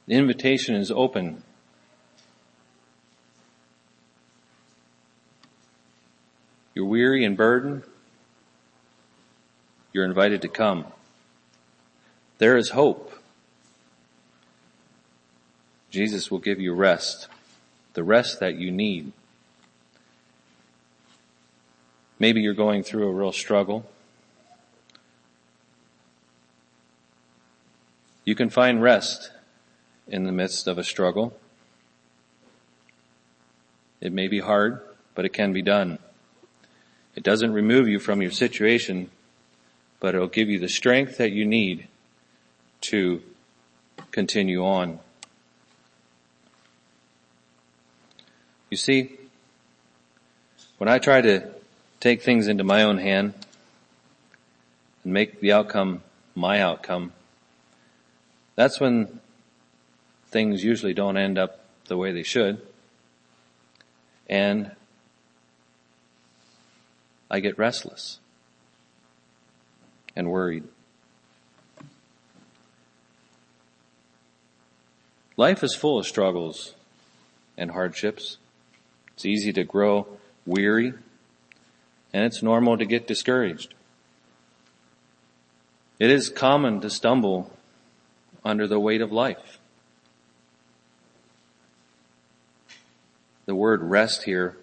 The 0.07 0.15
invitation 0.15 0.75
is 0.75 0.91
open. 0.91 1.43
You're 6.75 6.87
weary 6.87 7.27
and 7.27 7.37
burdened. 7.37 7.83
You're 9.93 10.07
invited 10.07 10.41
to 10.43 10.49
come. 10.49 10.87
There 12.39 12.57
is 12.57 12.71
hope. 12.71 13.13
Jesus 15.91 16.31
will 16.31 16.39
give 16.39 16.59
you 16.59 16.73
rest. 16.73 17.29
The 17.93 18.03
rest 18.03 18.41
that 18.41 18.55
you 18.55 18.71
need. 18.71 19.13
Maybe 22.19 22.41
you're 22.41 22.55
going 22.55 22.83
through 22.83 23.09
a 23.09 23.13
real 23.13 23.33
struggle. 23.33 23.85
You 28.29 28.35
can 28.35 28.51
find 28.51 28.83
rest 28.83 29.31
in 30.07 30.25
the 30.25 30.33
midst 30.33 30.67
of 30.67 30.77
a 30.77 30.85
struggle. 30.85 31.35
It 34.03 34.13
may 34.13 34.29
be 34.29 34.41
hard, 34.41 34.83
but 35.15 35.25
it 35.25 35.31
can 35.31 35.55
be 35.55 35.63
done. 35.63 35.99
It 37.15 37.23
doesn't 37.23 37.55
remove 37.55 37.89
you 37.89 37.99
from 37.99 38.21
your 38.21 38.31
situation, 38.31 39.09
but 39.99 40.15
it'll 40.15 40.29
give 40.29 40.51
you 40.51 40.59
the 40.59 40.69
strength 40.69 41.17
that 41.17 41.33
you 41.33 41.47
need 41.47 41.89
to 42.83 43.23
continue 44.11 44.63
on. 44.63 45.01
You 48.69 48.77
see, 48.77 49.17
when 50.77 50.91
I 50.91 50.99
try 50.99 51.23
to 51.23 51.51
take 51.99 52.21
things 52.21 52.47
into 52.47 52.63
my 52.63 52.83
own 52.83 52.99
hand 52.99 53.33
and 55.03 55.15
make 55.15 55.41
the 55.41 55.53
outcome 55.53 56.03
my 56.35 56.61
outcome, 56.61 57.15
that's 58.59 58.81
when 58.81 59.21
things 60.31 60.65
usually 60.65 60.93
don't 60.93 61.17
end 61.17 61.39
up 61.39 61.61
the 61.87 61.97
way 61.97 62.11
they 62.11 62.25
should. 62.25 62.61
And 64.29 64.73
I 67.31 67.39
get 67.39 67.57
restless 67.57 68.19
and 70.17 70.29
worried. 70.29 70.65
Life 75.37 75.63
is 75.63 75.77
full 75.77 76.01
of 76.01 76.07
struggles 76.09 76.75
and 77.57 77.71
hardships. 77.71 78.39
It's 79.15 79.25
easy 79.25 79.53
to 79.53 79.63
grow 79.63 80.09
weary 80.45 80.95
and 82.13 82.25
it's 82.25 82.43
normal 82.43 82.77
to 82.77 82.85
get 82.85 83.07
discouraged. 83.07 83.75
It 86.01 86.11
is 86.11 86.29
common 86.29 86.81
to 86.81 86.91
stumble 86.91 87.53
under 88.49 88.67
the 88.67 88.81
weight 88.81 89.03
of 89.03 89.13
life. 89.13 89.59
The 93.45 93.55
word 93.55 93.83
rest 93.83 94.23
here, 94.23 94.57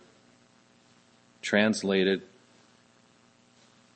translated, 1.43 2.23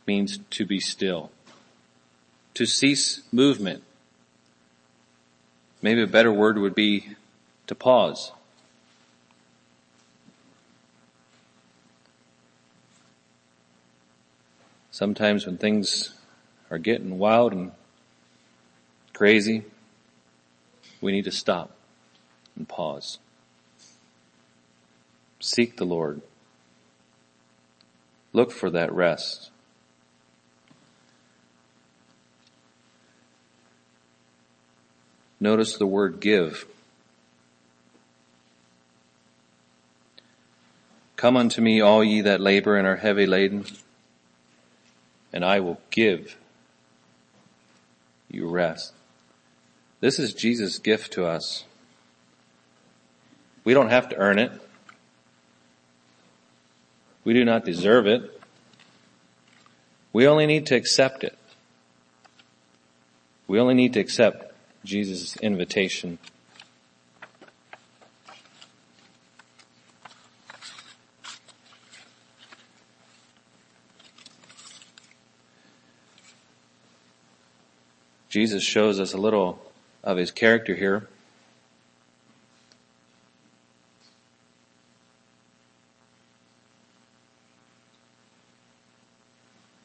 means 0.06 0.38
to 0.52 0.66
be 0.68 0.80
still, 0.80 1.32
to 2.54 2.68
cease 2.68 3.24
movement. 3.32 3.82
Maybe 5.82 6.04
a 6.04 6.08
better 6.08 6.32
word 6.32 6.60
would 6.60 6.76
be 6.76 7.16
to 7.66 7.74
pause. 7.74 8.32
Sometimes 14.92 15.48
when 15.48 15.58
things 15.58 16.14
are 16.70 16.78
getting 16.78 17.18
wild 17.18 17.54
and 17.54 17.72
crazy, 19.14 19.64
we 21.02 21.12
need 21.12 21.26
to 21.26 21.32
stop 21.32 21.72
and 22.56 22.68
pause. 22.68 23.20
Seek 25.40 25.78
the 25.78 25.86
Lord. 25.86 26.22
Look 28.34 28.52
for 28.52 28.70
that 28.70 28.92
rest. 28.92 29.50
Notice 35.40 35.78
the 35.78 35.88
word 35.88 36.20
give. 36.20 36.66
Come 41.16 41.38
unto 41.38 41.62
me 41.62 41.82
all 41.82 42.04
ye 42.04 42.22
that 42.22 42.42
labor 42.42 42.78
and 42.78 42.88
are 42.88 42.98
heavy 42.98 43.26
laden, 43.26 43.66
and 45.34 45.44
I 45.44 45.60
will 45.60 45.80
give 45.90 46.38
you 48.30 48.48
rest. 48.48 48.94
This 50.02 50.18
is 50.18 50.34
Jesus' 50.34 50.80
gift 50.80 51.14
to 51.14 51.26
us. 51.26 51.66
We 53.64 53.74
don't 53.74 53.90
have 53.90 54.10
to 54.10 54.16
earn 54.16 54.40
it. 54.40 54.52
We 57.26 57.34
do 57.34 57.44
not 57.44 57.66
deserve 57.66 58.08
it. 58.08 58.42
We 60.14 60.26
only 60.26 60.46
need 60.46 60.66
to 60.68 60.76
accept 60.76 61.24
it. 61.24 61.38
We 63.48 63.60
only 63.60 63.74
need 63.74 63.94
to 63.94 64.00
accept 64.00 64.54
Jesus' 64.86 65.36
invitation. 65.38 66.18
Jesus 78.30 78.64
shows 78.64 79.00
us 79.00 79.14
a 79.14 79.18
little 79.18 79.60
of 80.04 80.18
his 80.18 80.32
character 80.32 80.76
here. 80.76 81.08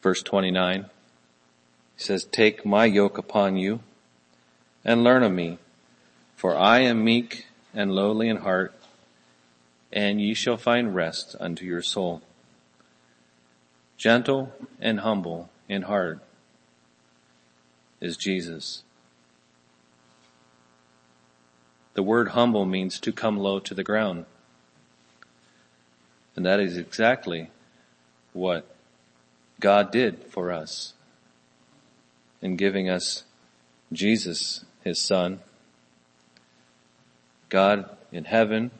Verse 0.02 0.22
29, 0.22 0.82
he 0.82 0.88
says, 1.96 2.24
Take 2.24 2.66
my 2.66 2.84
yoke 2.84 3.16
upon 3.16 3.56
you 3.56 3.80
and 4.84 5.02
learn 5.02 5.22
of 5.22 5.32
me, 5.32 5.58
for 6.36 6.54
I 6.54 6.80
am 6.80 7.02
meek 7.02 7.46
and 7.72 7.90
lowly 7.90 8.28
in 8.28 8.36
heart, 8.38 8.74
and 9.90 10.20
ye 10.20 10.34
shall 10.34 10.58
find 10.58 10.94
rest 10.94 11.34
unto 11.40 11.64
your 11.64 11.80
soul. 11.80 12.20
Gentle 13.96 14.52
and 14.78 15.00
humble 15.00 15.48
in 15.70 15.82
heart 15.82 16.20
is 18.00 18.18
Jesus. 18.18 18.82
The 21.94 22.02
word 22.02 22.28
humble 22.28 22.64
means 22.64 23.00
to 23.00 23.12
come 23.12 23.38
low 23.38 23.60
to 23.60 23.74
the 23.74 23.84
ground. 23.84 24.26
And 26.36 26.44
that 26.44 26.60
is 26.60 26.76
exactly 26.76 27.50
what 28.32 28.66
God 29.60 29.90
did 29.90 30.24
for 30.24 30.50
us 30.50 30.94
in 32.42 32.56
giving 32.56 32.88
us 32.88 33.24
Jesus, 33.92 34.64
His 34.82 35.00
Son. 35.00 35.40
God 37.48 37.88
in 38.10 38.24
heaven 38.24 38.72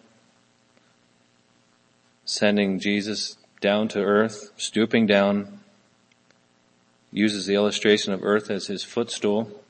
sending 2.25 2.81
Jesus 2.81 3.37
down 3.61 3.89
to 3.89 4.01
earth, 4.01 4.51
stooping 4.57 5.07
down, 5.07 5.61
uses 7.13 7.47
the 7.47 7.55
illustration 7.55 8.13
of 8.13 8.25
earth 8.25 8.51
as 8.51 8.67
his 8.67 8.83
footstool. 8.83 9.64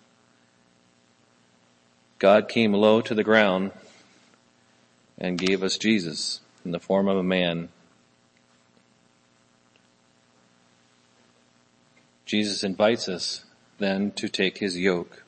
God 2.19 2.49
came 2.49 2.73
low 2.73 3.01
to 3.01 3.15
the 3.15 3.25
ground 3.25 3.73
and 5.19 5.39
gave 5.39 5.63
us 5.63 5.77
Jesus 5.77 6.41
in 6.65 6.71
the 6.71 6.81
form 6.81 7.09
of 7.09 7.17
a 7.17 7.23
man. 7.23 7.69
Jesus 12.25 12.65
invites 12.65 13.09
us 13.09 13.45
then 13.79 14.11
to 14.13 14.29
take 14.29 14.59
his 14.59 14.79
yoke. 14.79 15.25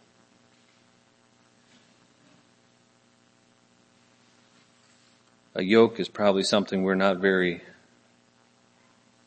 A 5.55 5.63
yoke 5.63 5.99
is 5.99 6.09
probably 6.09 6.43
something 6.43 6.83
we're 6.83 6.95
not 6.95 7.19
very 7.19 7.63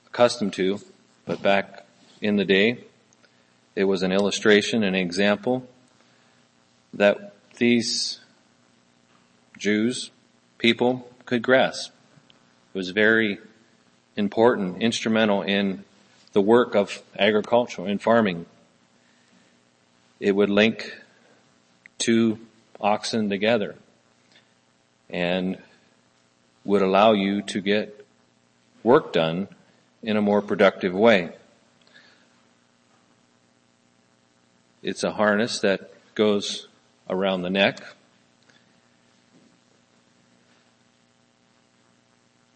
accustomed 0.07 0.53
to, 0.53 0.79
but 1.25 1.41
back 1.41 1.85
in 2.21 2.35
the 2.35 2.45
day, 2.45 2.83
it 3.75 3.85
was 3.85 4.03
an 4.03 4.11
illustration, 4.11 4.83
an 4.83 4.95
example 4.95 5.67
that 6.93 7.33
these 7.59 8.19
Jews, 9.57 10.09
people 10.57 11.07
could 11.25 11.43
grasp. 11.43 11.91
It 12.73 12.77
was 12.77 12.89
very 12.89 13.37
important, 14.15 14.81
instrumental 14.81 15.43
in 15.43 15.83
the 16.33 16.41
work 16.41 16.75
of 16.75 17.03
agriculture 17.17 17.85
and 17.85 18.01
farming. 18.01 18.45
It 20.19 20.31
would 20.31 20.49
link 20.49 20.95
two 21.97 22.39
oxen 22.79 23.29
together 23.29 23.75
and 25.09 25.57
would 26.63 26.81
allow 26.81 27.11
you 27.11 27.41
to 27.41 27.61
get 27.61 28.05
work 28.83 29.11
done 29.11 29.47
in 30.01 30.15
a 30.15 30.21
more 30.21 30.41
productive 30.41 30.93
way. 30.93 31.31
It's 34.81 35.03
a 35.03 35.11
harness 35.11 35.59
that 35.59 35.91
goes 36.15 36.68
around 37.09 37.41
the 37.41 37.49
neck. 37.49 37.79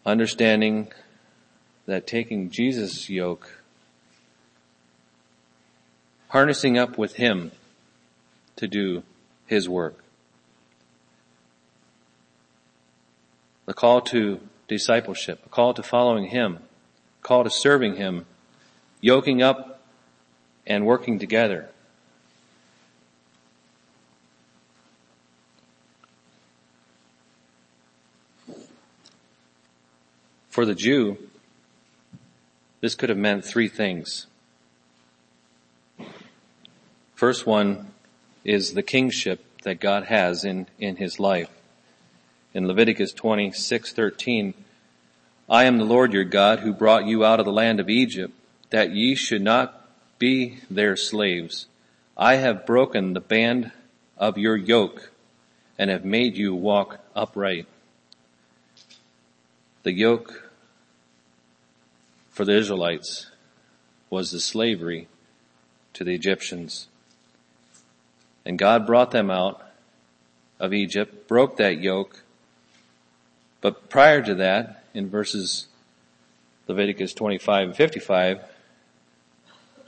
Understanding 0.06 0.92
that 1.86 2.06
taking 2.06 2.50
Jesus' 2.50 3.08
yoke, 3.08 3.62
harnessing 6.28 6.78
up 6.78 6.98
with 6.98 7.14
Him 7.14 7.52
to 8.56 8.68
do 8.68 9.02
His 9.46 9.68
work. 9.68 10.04
the 13.66 13.74
call 13.74 14.00
to 14.00 14.40
discipleship, 14.68 15.40
a 15.46 15.48
call 15.48 15.74
to 15.74 15.82
following 15.82 16.26
Him, 16.26 16.56
a 16.56 17.22
call 17.22 17.44
to 17.44 17.50
serving 17.50 17.96
Him, 17.96 18.26
yoking 19.00 19.42
up 19.42 19.82
and 20.66 20.86
working 20.86 21.18
together. 21.18 21.70
For 30.54 30.64
the 30.64 30.76
Jew, 30.76 31.18
this 32.80 32.94
could 32.94 33.08
have 33.08 33.18
meant 33.18 33.44
three 33.44 33.66
things. 33.66 34.28
First 37.16 37.44
one 37.44 37.90
is 38.44 38.74
the 38.74 38.84
kingship 38.84 39.44
that 39.64 39.80
God 39.80 40.04
has 40.04 40.44
in, 40.44 40.68
in 40.78 40.94
his 40.94 41.18
life 41.18 41.50
in 42.54 42.68
Leviticus 42.68 43.12
26:13, 43.12 44.54
I 45.50 45.64
am 45.64 45.78
the 45.78 45.84
Lord 45.84 46.12
your 46.12 46.22
God 46.22 46.60
who 46.60 46.72
brought 46.72 47.04
you 47.04 47.24
out 47.24 47.40
of 47.40 47.46
the 47.46 47.52
land 47.52 47.80
of 47.80 47.90
Egypt, 47.90 48.32
that 48.70 48.92
ye 48.92 49.16
should 49.16 49.42
not 49.42 49.88
be 50.20 50.60
their 50.70 50.94
slaves. 50.94 51.66
I 52.16 52.36
have 52.36 52.64
broken 52.64 53.12
the 53.12 53.20
band 53.20 53.72
of 54.16 54.38
your 54.38 54.54
yoke 54.54 55.10
and 55.76 55.90
have 55.90 56.04
made 56.04 56.36
you 56.36 56.54
walk 56.54 57.00
upright. 57.16 57.66
The 59.82 59.92
yoke 59.92 60.43
for 62.34 62.44
the 62.44 62.56
Israelites 62.56 63.30
was 64.10 64.32
the 64.32 64.40
slavery 64.40 65.06
to 65.92 66.02
the 66.02 66.14
Egyptians. 66.14 66.88
And 68.44 68.58
God 68.58 68.86
brought 68.86 69.12
them 69.12 69.30
out 69.30 69.62
of 70.58 70.74
Egypt, 70.74 71.28
broke 71.28 71.58
that 71.58 71.78
yoke, 71.78 72.24
but 73.60 73.88
prior 73.88 74.20
to 74.20 74.34
that, 74.34 74.84
in 74.94 75.08
verses 75.08 75.68
Leviticus 76.66 77.14
25 77.14 77.68
and 77.68 77.76
55, 77.76 78.40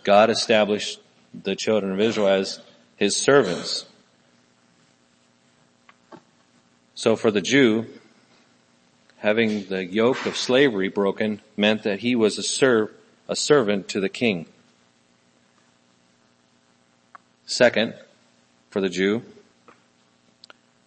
God 0.04 0.30
established 0.30 1.00
the 1.34 1.56
children 1.56 1.92
of 1.92 2.00
Israel 2.00 2.28
as 2.28 2.60
his 2.96 3.16
servants. 3.16 3.86
So 6.94 7.16
for 7.16 7.32
the 7.32 7.40
Jew, 7.40 7.86
having 9.26 9.64
the 9.64 9.84
yoke 9.84 10.24
of 10.24 10.36
slavery 10.36 10.88
broken 10.88 11.40
meant 11.56 11.82
that 11.82 11.98
he 11.98 12.14
was 12.14 12.38
a 12.38 12.42
serv, 12.44 12.88
a 13.26 13.34
servant 13.34 13.88
to 13.88 13.98
the 13.98 14.08
king. 14.08 14.46
Second, 17.44 17.92
for 18.70 18.80
the 18.80 18.88
Jew, 18.88 19.22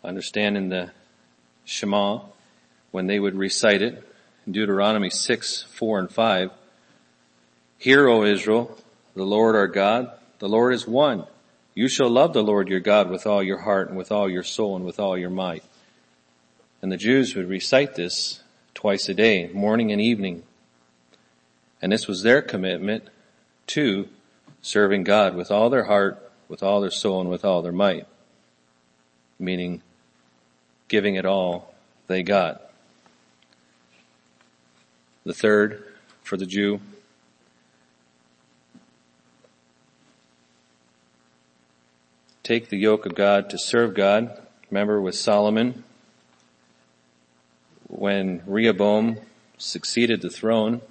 understanding 0.05 0.69
the 0.69 0.91
Shema, 1.65 2.21
when 2.91 3.07
they 3.07 3.19
would 3.19 3.35
recite 3.35 3.81
it 3.81 4.01
Deuteronomy 4.49 5.09
6, 5.09 5.63
4 5.63 5.99
and 5.99 6.09
5. 6.09 6.51
Hear, 7.77 8.07
O 8.07 8.23
Israel, 8.23 8.77
the 9.15 9.25
Lord 9.25 9.57
our 9.57 9.67
God, 9.67 10.13
the 10.39 10.47
Lord 10.47 10.73
is 10.73 10.87
one. 10.87 11.25
You 11.75 11.89
shall 11.89 12.09
love 12.09 12.31
the 12.31 12.41
Lord 12.41 12.69
your 12.69 12.79
God 12.79 13.09
with 13.09 13.27
all 13.27 13.43
your 13.43 13.59
heart 13.59 13.89
and 13.89 13.97
with 13.97 14.13
all 14.13 14.29
your 14.29 14.43
soul 14.43 14.77
and 14.77 14.85
with 14.85 14.97
all 14.97 15.17
your 15.17 15.29
might. 15.29 15.65
And 16.81 16.91
the 16.91 16.97
Jews 16.97 17.35
would 17.35 17.49
recite 17.49 17.95
this 17.95 18.41
twice 18.73 19.09
a 19.09 19.13
day, 19.13 19.49
morning 19.53 19.91
and 19.91 20.01
evening. 20.01 20.43
And 21.81 21.91
this 21.91 22.07
was 22.07 22.23
their 22.23 22.41
commitment 22.41 23.09
to 23.67 24.07
serving 24.61 25.03
God 25.03 25.35
with 25.35 25.51
all 25.51 25.69
their 25.69 25.85
heart, 25.85 26.31
with 26.47 26.63
all 26.63 26.81
their 26.81 26.91
soul, 26.91 27.21
and 27.21 27.29
with 27.29 27.43
all 27.43 27.61
their 27.61 27.71
might. 27.71 28.07
Meaning 29.37 29.81
giving 30.87 31.15
it 31.15 31.25
all 31.25 31.73
they 32.07 32.23
got. 32.23 32.61
The 35.25 35.33
third, 35.33 35.83
for 36.23 36.37
the 36.37 36.45
Jew, 36.45 36.79
take 42.41 42.69
the 42.69 42.77
yoke 42.77 43.05
of 43.05 43.15
God 43.15 43.49
to 43.49 43.57
serve 43.57 43.93
God. 43.93 44.41
Remember 44.71 44.99
with 44.99 45.15
Solomon, 45.15 45.83
when 47.89 48.41
Rehoboam 48.45 49.17
succeeded 49.57 50.21
the 50.21 50.29
throne, 50.29 50.81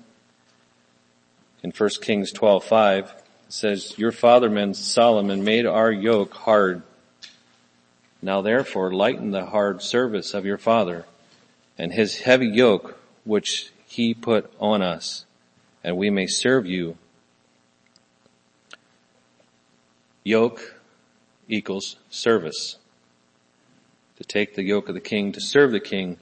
in 1.62 1.70
1 1.70 2.02
Kings 2.02 2.32
12:5 2.32 3.04
it 3.46 3.52
says, 3.52 3.96
"Your 3.96 4.12
father 4.12 4.48
fatherman 4.48 4.74
Solomon 4.74 5.42
made 5.42 5.64
our 5.64 5.90
yoke 5.90 6.34
hard. 6.34 6.82
Now 8.20 8.42
therefore 8.42 8.92
lighten 8.92 9.30
the 9.30 9.46
hard 9.46 9.80
service 9.80 10.34
of 10.34 10.44
your 10.44 10.58
father, 10.58 11.06
and 11.78 11.92
his 11.92 12.20
heavy 12.20 12.48
yoke 12.48 12.98
which 13.24 13.70
he 13.86 14.12
put 14.12 14.52
on 14.60 14.82
us, 14.82 15.24
and 15.82 15.96
we 15.96 16.10
may 16.10 16.26
serve 16.26 16.66
you. 16.66 16.98
Yoke 20.24 20.80
equals 21.48 21.96
service. 22.10 22.76
To 24.16 24.24
take 24.24 24.56
the 24.56 24.64
yoke 24.64 24.88
of 24.88 24.94
the 24.94 25.00
king, 25.00 25.30
to 25.32 25.40
serve 25.40 25.70
the 25.70 25.80
king, 25.80 26.18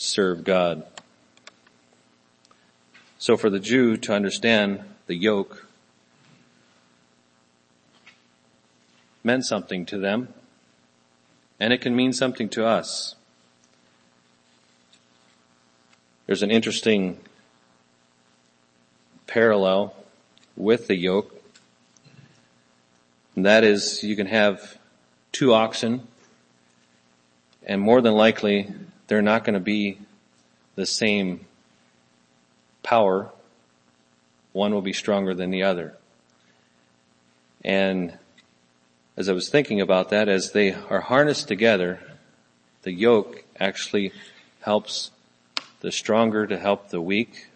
serve 0.00 0.44
God. 0.44 0.82
So 3.18 3.36
for 3.36 3.50
the 3.50 3.60
Jew 3.60 3.98
to 3.98 4.14
understand 4.14 4.80
the 5.06 5.14
yoke 5.14 5.66
meant 9.22 9.44
something 9.44 9.84
to 9.84 9.98
them, 9.98 10.32
and 11.60 11.74
it 11.74 11.82
can 11.82 11.94
mean 11.94 12.14
something 12.14 12.48
to 12.48 12.64
us. 12.64 13.14
There's 16.26 16.42
an 16.42 16.50
interesting 16.50 17.18
parallel 19.26 19.94
with 20.56 20.86
the 20.86 20.96
yoke. 20.96 21.42
And 23.36 23.44
that 23.44 23.64
is 23.64 24.02
you 24.02 24.16
can 24.16 24.28
have 24.28 24.78
two 25.30 25.52
oxen 25.52 26.06
and 27.66 27.82
more 27.82 28.00
than 28.00 28.14
likely 28.14 28.72
they're 29.10 29.20
not 29.20 29.42
going 29.44 29.54
to 29.54 29.60
be 29.60 29.98
the 30.76 30.86
same 30.86 31.44
power 32.84 33.32
one 34.52 34.72
will 34.72 34.82
be 34.82 34.92
stronger 34.92 35.34
than 35.34 35.50
the 35.50 35.64
other. 35.64 35.96
And 37.64 38.16
as 39.16 39.28
I 39.28 39.32
was 39.32 39.48
thinking 39.48 39.80
about 39.80 40.10
that, 40.10 40.28
as 40.28 40.52
they 40.52 40.72
are 40.72 41.00
harnessed 41.00 41.48
together, 41.48 41.98
the 42.82 42.92
yoke 42.92 43.42
actually 43.58 44.12
helps 44.60 45.10
the 45.80 45.90
stronger 45.90 46.46
to 46.46 46.56
help 46.56 46.90
the 46.90 47.00
weak. 47.00 47.48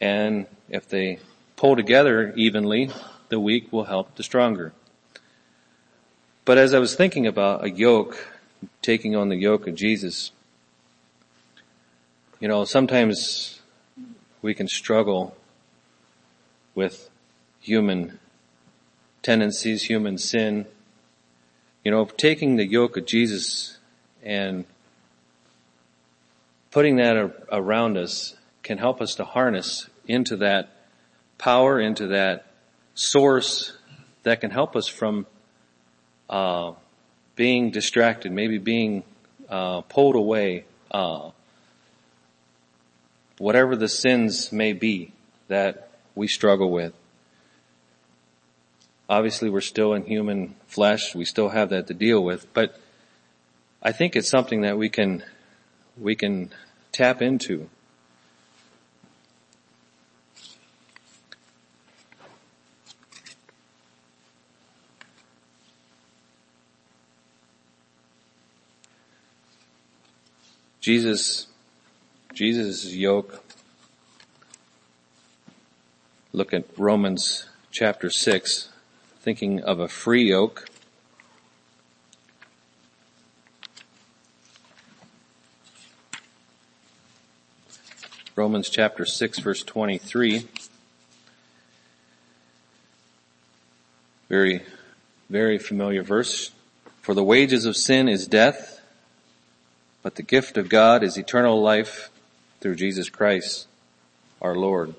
And 0.00 0.46
if 0.68 0.88
they 0.88 1.20
pull 1.54 1.76
together 1.76 2.32
evenly, 2.34 2.90
the 3.28 3.38
weak 3.38 3.72
will 3.72 3.84
help 3.84 4.16
the 4.16 4.24
stronger. 4.24 4.72
But 6.44 6.58
as 6.58 6.74
I 6.74 6.80
was 6.80 6.96
thinking 6.96 7.28
about 7.28 7.64
a 7.64 7.70
yoke, 7.70 8.31
taking 8.80 9.16
on 9.16 9.28
the 9.28 9.36
yoke 9.36 9.66
of 9.66 9.74
Jesus, 9.74 10.32
you 12.40 12.48
know, 12.48 12.64
sometimes 12.64 13.60
we 14.42 14.54
can 14.54 14.66
struggle 14.66 15.36
with 16.74 17.08
human 17.60 18.18
tendencies, 19.22 19.84
human 19.84 20.18
sin. 20.18 20.66
You 21.84 21.90
know, 21.90 22.04
taking 22.04 22.56
the 22.56 22.66
yoke 22.66 22.96
of 22.96 23.06
Jesus 23.06 23.78
and 24.22 24.64
putting 26.70 26.96
that 26.96 27.44
around 27.50 27.96
us 27.96 28.34
can 28.62 28.78
help 28.78 29.00
us 29.00 29.14
to 29.16 29.24
harness 29.24 29.88
into 30.06 30.36
that 30.38 30.70
power, 31.38 31.80
into 31.80 32.08
that 32.08 32.46
source 32.94 33.76
that 34.22 34.40
can 34.40 34.50
help 34.50 34.76
us 34.76 34.86
from 34.86 35.26
uh, 36.30 36.72
being 37.36 37.70
distracted, 37.70 38.32
maybe 38.32 38.58
being 38.58 39.04
uh, 39.48 39.82
pulled 39.82 40.16
away, 40.16 40.64
uh, 40.90 41.30
whatever 43.38 43.76
the 43.76 43.88
sins 43.88 44.52
may 44.52 44.72
be 44.72 45.12
that 45.48 45.90
we 46.14 46.28
struggle 46.28 46.70
with. 46.70 46.92
Obviously, 49.08 49.50
we're 49.50 49.60
still 49.60 49.92
in 49.94 50.04
human 50.04 50.54
flesh; 50.66 51.14
we 51.14 51.24
still 51.24 51.50
have 51.50 51.70
that 51.70 51.86
to 51.88 51.94
deal 51.94 52.22
with. 52.22 52.46
But 52.54 52.78
I 53.82 53.92
think 53.92 54.16
it's 54.16 54.28
something 54.28 54.62
that 54.62 54.78
we 54.78 54.88
can 54.88 55.24
we 55.98 56.14
can 56.14 56.50
tap 56.92 57.20
into. 57.20 57.68
Jesus, 70.82 71.46
Jesus' 72.34 72.92
yoke. 72.92 73.40
Look 76.32 76.52
at 76.52 76.64
Romans 76.76 77.46
chapter 77.70 78.10
6, 78.10 78.68
thinking 79.20 79.62
of 79.62 79.78
a 79.78 79.86
free 79.86 80.30
yoke. 80.30 80.68
Romans 88.34 88.68
chapter 88.68 89.04
6 89.04 89.38
verse 89.38 89.62
23. 89.62 90.48
Very, 94.28 94.62
very 95.30 95.58
familiar 95.58 96.02
verse. 96.02 96.50
For 97.02 97.14
the 97.14 97.22
wages 97.22 97.66
of 97.66 97.76
sin 97.76 98.08
is 98.08 98.26
death, 98.26 98.71
but 100.02 100.16
the 100.16 100.22
gift 100.22 100.56
of 100.56 100.68
God 100.68 101.02
is 101.02 101.16
eternal 101.16 101.62
life 101.62 102.10
through 102.60 102.74
Jesus 102.74 103.08
Christ, 103.08 103.66
our 104.40 104.56
Lord. 104.56 104.94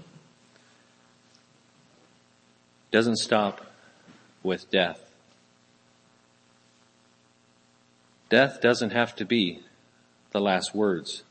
Doesn't 2.91 3.17
stop 3.17 3.65
with 4.43 4.69
death. 4.71 4.99
Death 8.29 8.61
doesn't 8.61 8.91
have 8.91 9.15
to 9.17 9.25
be 9.25 9.61
the 10.31 10.39
last 10.39 10.73
words. 10.73 11.23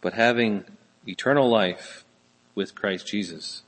But 0.00 0.12
having 0.12 0.64
eternal 1.06 1.48
life 1.48 2.04
with 2.54 2.74
Christ 2.74 3.06
Jesus. 3.06 3.62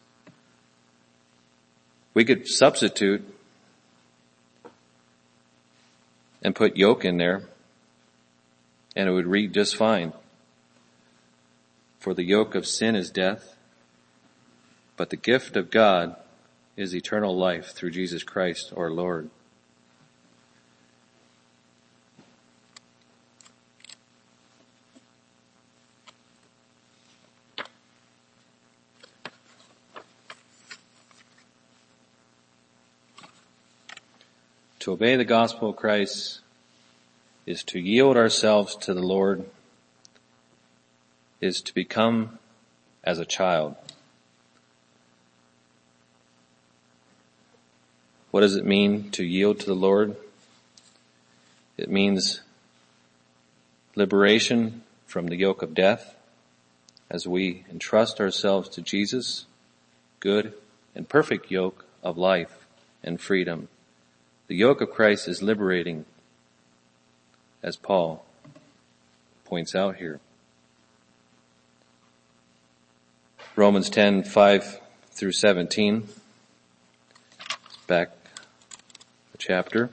We 2.14 2.24
could 2.24 2.46
substitute 2.46 3.24
and 6.42 6.54
put 6.54 6.76
yoke 6.76 7.04
in 7.04 7.16
there 7.16 7.42
and 8.96 9.08
it 9.08 9.12
would 9.12 9.26
read 9.26 9.52
just 9.52 9.76
fine. 9.76 10.14
For 12.00 12.14
the 12.14 12.24
yoke 12.24 12.54
of 12.54 12.66
sin 12.66 12.96
is 12.96 13.10
death, 13.10 13.56
but 14.96 15.10
the 15.10 15.16
gift 15.16 15.54
of 15.56 15.70
God 15.70 16.16
is 16.76 16.94
eternal 16.94 17.36
life 17.36 17.72
through 17.72 17.90
Jesus 17.90 18.22
Christ 18.22 18.72
our 18.74 18.90
Lord. 18.90 19.28
To 34.80 34.92
obey 34.92 35.16
the 35.16 35.24
gospel 35.24 35.70
of 35.70 35.76
Christ 35.76 36.40
is 37.46 37.62
to 37.62 37.78
yield 37.78 38.16
ourselves 38.16 38.74
to 38.74 38.92
the 38.92 39.02
Lord, 39.02 39.48
is 41.40 41.62
to 41.62 41.72
become 41.72 42.38
as 43.04 43.18
a 43.18 43.24
child. 43.24 43.76
What 48.32 48.40
does 48.40 48.56
it 48.56 48.66
mean 48.66 49.10
to 49.12 49.24
yield 49.24 49.60
to 49.60 49.66
the 49.66 49.74
Lord? 49.74 50.16
It 51.78 51.88
means 51.88 52.40
liberation 53.94 54.82
from 55.06 55.28
the 55.28 55.36
yoke 55.36 55.62
of 55.62 55.72
death 55.72 56.16
as 57.08 57.26
we 57.26 57.64
entrust 57.70 58.20
ourselves 58.20 58.68
to 58.70 58.82
Jesus, 58.82 59.46
good 60.20 60.52
and 60.94 61.08
perfect 61.08 61.50
yoke 61.50 61.86
of 62.02 62.18
life 62.18 62.66
and 63.02 63.20
freedom. 63.20 63.68
The 64.48 64.56
yoke 64.56 64.80
of 64.80 64.90
Christ 64.90 65.28
is 65.28 65.42
liberating 65.42 66.04
as 67.66 67.76
Paul 67.76 68.24
points 69.44 69.74
out 69.74 69.96
here. 69.96 70.20
Romans 73.56 73.90
10, 73.90 74.22
5 74.22 74.80
through 75.10 75.32
17. 75.32 76.06
Back 77.88 78.10
a 79.34 79.38
chapter. 79.38 79.90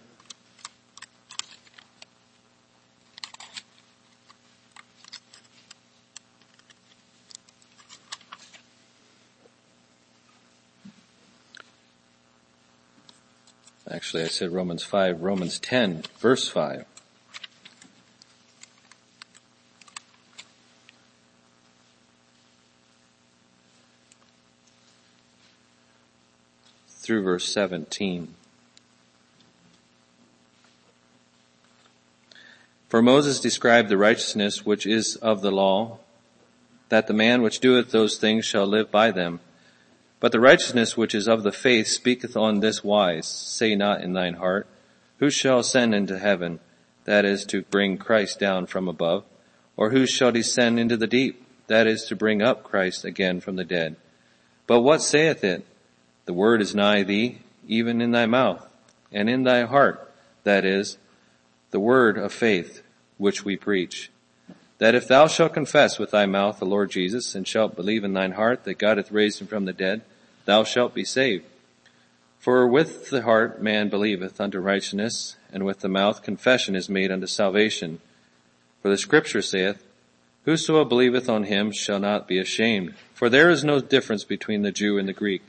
Actually, 13.90 14.24
I 14.24 14.28
said 14.28 14.52
Romans 14.52 14.84
5, 14.84 15.22
Romans 15.22 15.60
10, 15.60 16.04
verse 16.20 16.48
5. 16.50 16.86
Through 27.04 27.22
verse 27.22 27.52
17. 27.54 28.34
For 32.88 33.02
Moses 33.02 33.40
described 33.40 33.90
the 33.90 33.98
righteousness 33.98 34.66
which 34.66 34.86
is 34.86 35.16
of 35.18 35.42
the 35.42 35.52
law, 35.52 36.00
that 36.90 37.08
the 37.08 37.14
man 37.14 37.42
which 37.42 37.60
doeth 37.60 37.92
those 37.92 38.18
things 38.18 38.46
shall 38.46 38.68
live 38.68 38.92
by 38.92 39.12
them. 39.12 39.40
But 40.20 40.32
the 40.32 40.40
righteousness 40.40 40.96
which 40.96 41.14
is 41.14 41.28
of 41.28 41.44
the 41.44 41.52
faith 41.52 41.88
speaketh 41.88 42.38
on 42.38 42.60
this 42.60 42.84
wise, 42.84 43.28
say 43.28 43.76
not 43.76 44.02
in 44.02 44.14
thine 44.14 44.36
heart, 44.36 44.68
who 45.18 45.30
shall 45.30 45.60
ascend 45.60 45.94
into 45.94 46.20
heaven, 46.20 46.60
that 47.06 47.26
is 47.26 47.46
to 47.46 47.64
bring 47.64 47.98
Christ 47.98 48.40
down 48.40 48.68
from 48.68 48.88
above, 48.88 49.26
or 49.76 49.90
who 49.90 50.06
shall 50.06 50.32
descend 50.32 50.80
into 50.80 50.96
the 50.96 51.08
deep, 51.08 51.44
that 51.68 51.88
is 51.88 52.06
to 52.06 52.16
bring 52.16 52.42
up 52.42 52.64
Christ 52.64 53.04
again 53.04 53.42
from 53.42 53.56
the 53.56 53.66
dead. 53.66 53.96
But 54.68 54.82
what 54.82 55.02
saith 55.02 55.44
it? 55.44 55.66
The 56.26 56.34
word 56.34 56.62
is 56.62 56.74
nigh 56.74 57.04
thee, 57.04 57.40
even 57.68 58.02
in 58.02 58.12
thy 58.12 58.26
mouth, 58.26 58.66
and 59.12 59.30
in 59.30 59.44
thy 59.44 59.64
heart, 59.64 60.12
that 60.44 60.66
is, 60.66 60.98
the 61.72 61.80
word 61.80 62.18
of 62.18 62.32
faith 62.32 62.84
which 63.18 63.44
we 63.44 63.58
preach. 63.58 64.10
That 64.78 64.96
if 64.96 65.08
thou 65.08 65.28
shalt 65.28 65.54
confess 65.54 66.00
with 66.00 66.12
thy 66.12 66.26
mouth 66.26 66.60
the 66.60 66.66
Lord 66.66 66.92
Jesus, 66.92 67.36
and 67.36 67.48
shalt 67.48 67.76
believe 67.76 68.04
in 68.04 68.14
thine 68.14 68.34
heart 68.34 68.64
that 68.64 68.78
God 68.78 68.98
hath 68.98 69.12
raised 69.12 69.42
him 69.42 69.48
from 69.48 69.66
the 69.66 69.74
dead, 69.74 70.02
thou 70.46 70.64
shalt 70.64 70.94
be 70.94 71.06
saved. 71.06 71.46
For 72.40 72.68
with 72.68 73.10
the 73.10 73.22
heart 73.22 73.62
man 73.62 73.88
believeth 73.88 74.42
unto 74.42 74.60
righteousness, 74.60 75.38
and 75.52 75.64
with 75.64 75.80
the 75.80 75.88
mouth 75.88 76.24
confession 76.24 76.76
is 76.76 76.90
made 76.90 77.12
unto 77.12 77.28
salvation. 77.28 78.02
For 78.82 78.90
the 78.90 78.98
scripture 78.98 79.42
saith, 79.42 79.82
Whoso 80.44 80.84
believeth 80.84 81.30
on 81.30 81.44
him 81.44 81.72
shall 81.72 82.00
not 82.00 82.28
be 82.28 82.38
ashamed. 82.38 82.96
For 83.14 83.30
there 83.30 83.50
is 83.50 83.64
no 83.64 83.80
difference 83.80 84.26
between 84.26 84.62
the 84.62 84.74
Jew 84.74 84.98
and 84.98 85.08
the 85.08 85.14
Greek. 85.14 85.42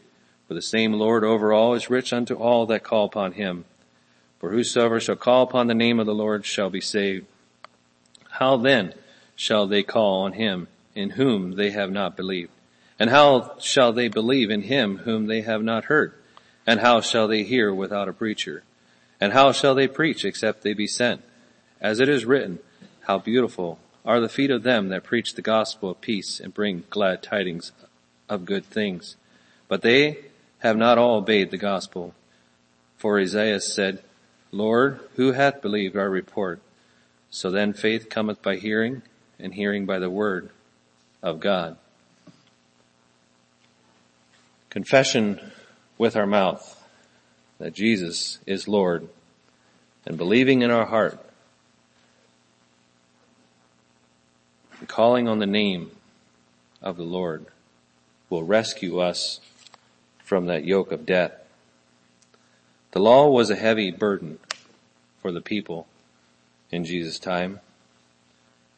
For 0.55 0.59
the 0.59 0.63
same 0.63 0.93
Lord 0.93 1.25
over 1.25 1.53
all 1.53 1.75
is 1.75 1.91
rich 1.91 2.13
unto 2.13 2.37
all 2.37 2.67
that 2.67 2.85
call 2.85 3.07
upon 3.07 3.33
him. 3.33 3.65
For 4.39 4.53
whosoever 4.53 5.01
shall 5.01 5.17
call 5.17 5.43
upon 5.43 5.67
the 5.67 5.75
name 5.75 5.99
of 5.99 6.07
the 6.07 6.15
Lord 6.15 6.47
shall 6.47 6.71
be 6.71 6.81
saved. 6.81 7.27
How 8.31 8.57
then 8.57 8.95
shall 9.35 9.67
they 9.67 9.83
call 9.83 10.23
on 10.23 10.35
him 10.35 10.69
in 10.95 11.11
whom 11.11 11.57
they 11.57 11.71
have 11.71 11.91
not 11.91 12.17
believed? 12.17 12.53
And 13.01 13.11
how 13.11 13.59
shall 13.59 13.93
they 13.93 14.07
believe 14.07 14.49
in 14.49 14.63
him 14.63 14.99
whom 14.99 15.27
they 15.27 15.41
have 15.41 15.61
not 15.61 15.87
heard? 15.87 16.15
And 16.69 16.79
how 16.79 17.01
shall 17.01 17.27
they 17.27 17.43
hear 17.43 17.75
without 17.75 18.09
a 18.09 18.13
preacher? 18.13 18.63
And 19.21 19.33
how 19.33 19.51
shall 19.51 19.75
they 19.75 19.89
preach 19.89 20.25
except 20.25 20.63
they 20.63 20.73
be 20.73 20.87
sent? 20.87 21.25
As 21.81 21.99
it 21.99 22.09
is 22.09 22.25
written, 22.25 22.61
how 23.09 23.19
beautiful 23.19 23.81
are 24.05 24.21
the 24.21 24.29
feet 24.29 24.53
of 24.53 24.63
them 24.63 24.89
that 24.91 25.03
preach 25.03 25.35
the 25.35 25.43
gospel 25.43 25.91
of 25.91 26.01
peace 26.01 26.39
and 26.39 26.55
bring 26.55 26.85
glad 26.91 27.25
tidings 27.25 27.73
of 28.29 28.45
good 28.45 28.65
things. 28.65 29.17
But 29.67 29.83
they 29.83 30.19
have 30.65 30.79
not 30.79 30.97
all 30.97 31.19
obeyed 31.19 31.51
the 31.51 31.59
gospel. 31.59 32.15
For 32.97 33.21
Isaiah 33.21 33.61
said, 33.61 34.03
Lord, 34.51 34.99
who 35.17 35.33
hath 35.33 35.61
believed 35.61 35.95
our 35.95 36.09
report? 36.09 36.63
So 37.29 37.51
then 37.51 37.75
faith 37.75 38.09
cometh 38.09 38.41
by 38.41 38.57
hearing, 38.57 39.03
and 39.39 39.53
hearing 39.53 39.85
by 39.85 39.99
the 39.99 40.09
word 40.09 40.49
of 41.23 41.39
God. 41.39 41.77
Confession 44.71 45.53
with 45.99 46.17
our 46.17 46.27
mouth 46.27 46.83
that 47.59 47.75
Jesus 47.75 48.39
is 48.47 48.67
Lord 48.67 49.07
and 50.07 50.17
believing 50.17 50.63
in 50.63 50.71
our 50.71 50.87
heart 50.87 51.19
and 54.79 54.89
calling 54.89 55.29
on 55.29 55.41
the 55.41 55.47
name 55.47 55.91
of 56.81 56.97
the 56.97 57.05
Lord 57.05 57.45
will 58.31 58.43
rescue 58.43 58.99
us 58.99 59.41
from 60.25 60.47
that 60.47 60.65
yoke 60.65 60.91
of 60.91 61.07
death. 61.07 61.33
The 62.91 62.99
law 62.99 63.29
was 63.29 63.51
a 63.51 63.57
heavy 63.57 63.91
burden 63.91 64.39
for 65.21 65.31
the 65.31 65.41
people 65.41 65.87
in 66.71 66.85
Jesus' 66.85 67.19
time. 67.19 67.61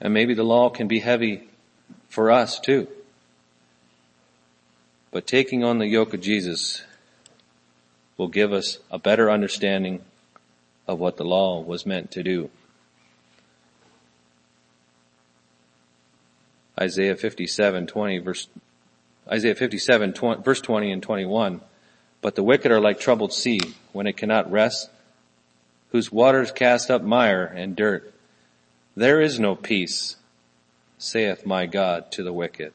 And 0.00 0.12
maybe 0.12 0.34
the 0.34 0.44
law 0.44 0.68
can 0.68 0.88
be 0.88 1.00
heavy 1.00 1.48
for 2.08 2.30
us 2.30 2.60
too. 2.60 2.88
But 5.10 5.26
taking 5.26 5.64
on 5.64 5.78
the 5.78 5.86
yoke 5.86 6.12
of 6.12 6.20
Jesus 6.20 6.82
will 8.16 8.28
give 8.28 8.52
us 8.52 8.78
a 8.90 8.98
better 8.98 9.30
understanding 9.30 10.02
of 10.86 10.98
what 10.98 11.16
the 11.16 11.24
law 11.24 11.60
was 11.60 11.86
meant 11.86 12.10
to 12.12 12.22
do. 12.22 12.50
Isaiah 16.78 17.16
57, 17.16 17.86
20 17.86 18.18
verse, 18.18 18.48
Isaiah 19.28 19.54
57, 19.54 20.12
20, 20.12 20.42
verse 20.42 20.60
20 20.60 20.92
and 20.92 21.02
21. 21.02 21.60
But 22.20 22.34
the 22.34 22.42
wicked 22.42 22.70
are 22.70 22.80
like 22.80 23.00
troubled 23.00 23.32
sea 23.32 23.60
when 23.92 24.06
it 24.06 24.16
cannot 24.16 24.50
rest, 24.50 24.90
whose 25.90 26.12
waters 26.12 26.50
cast 26.52 26.90
up 26.90 27.02
mire 27.02 27.44
and 27.44 27.76
dirt. 27.76 28.12
There 28.96 29.20
is 29.20 29.38
no 29.38 29.54
peace, 29.54 30.16
saith 30.98 31.44
my 31.44 31.66
God 31.66 32.10
to 32.12 32.22
the 32.22 32.32
wicked. 32.32 32.72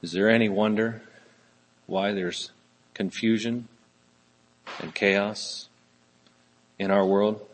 Is 0.00 0.12
there 0.12 0.28
any 0.28 0.48
wonder 0.48 1.02
why 1.86 2.12
there's 2.12 2.50
confusion 2.94 3.68
and 4.80 4.94
chaos 4.94 5.68
in 6.78 6.90
our 6.90 7.04
world? 7.04 7.47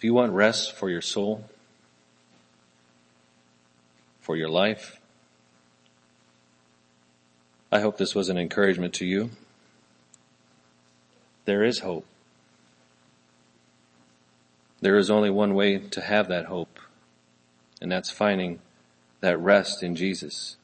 If 0.00 0.04
you 0.04 0.14
want 0.14 0.32
rest 0.32 0.74
for 0.74 0.88
your 0.88 1.02
soul, 1.02 1.44
for 4.22 4.34
your 4.34 4.48
life, 4.48 4.98
I 7.70 7.80
hope 7.80 7.98
this 7.98 8.14
was 8.14 8.30
an 8.30 8.38
encouragement 8.38 8.94
to 8.94 9.04
you. 9.04 9.28
There 11.44 11.62
is 11.62 11.80
hope. 11.80 12.06
There 14.80 14.96
is 14.96 15.10
only 15.10 15.28
one 15.28 15.52
way 15.52 15.76
to 15.76 16.00
have 16.00 16.28
that 16.28 16.46
hope, 16.46 16.80
and 17.82 17.92
that's 17.92 18.08
finding 18.10 18.60
that 19.20 19.38
rest 19.38 19.82
in 19.82 19.96
Jesus. 19.96 20.56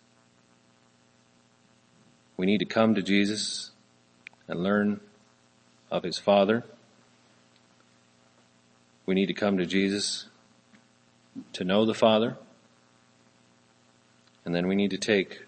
We 2.38 2.46
need 2.46 2.61
to 2.61 2.64
come 2.64 2.94
to 2.94 3.03
Jesus 3.03 3.70
and 4.49 4.62
learn 4.62 5.01
of 5.90 6.05
His 6.05 6.16
Father 6.16 6.64
we 9.07 9.14
need 9.14 9.27
to 9.27 9.35
come 9.35 9.57
to 9.57 9.66
Jesus 9.66 10.27
to 11.53 11.64
know 11.64 11.87
the 11.87 11.95
Father. 11.95 12.37
And 14.45 14.55
then 14.55 14.66
we 14.66 14.75
need 14.75 14.90
to 14.90 14.99
take 14.99 15.45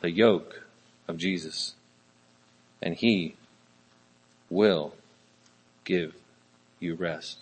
the 0.00 0.10
yoke 0.10 0.62
of 1.08 1.16
Jesus 1.16 1.74
and 2.80 2.94
He 2.94 3.34
will 4.48 4.94
give 5.84 6.14
you 6.78 6.94
rest. 6.94 7.38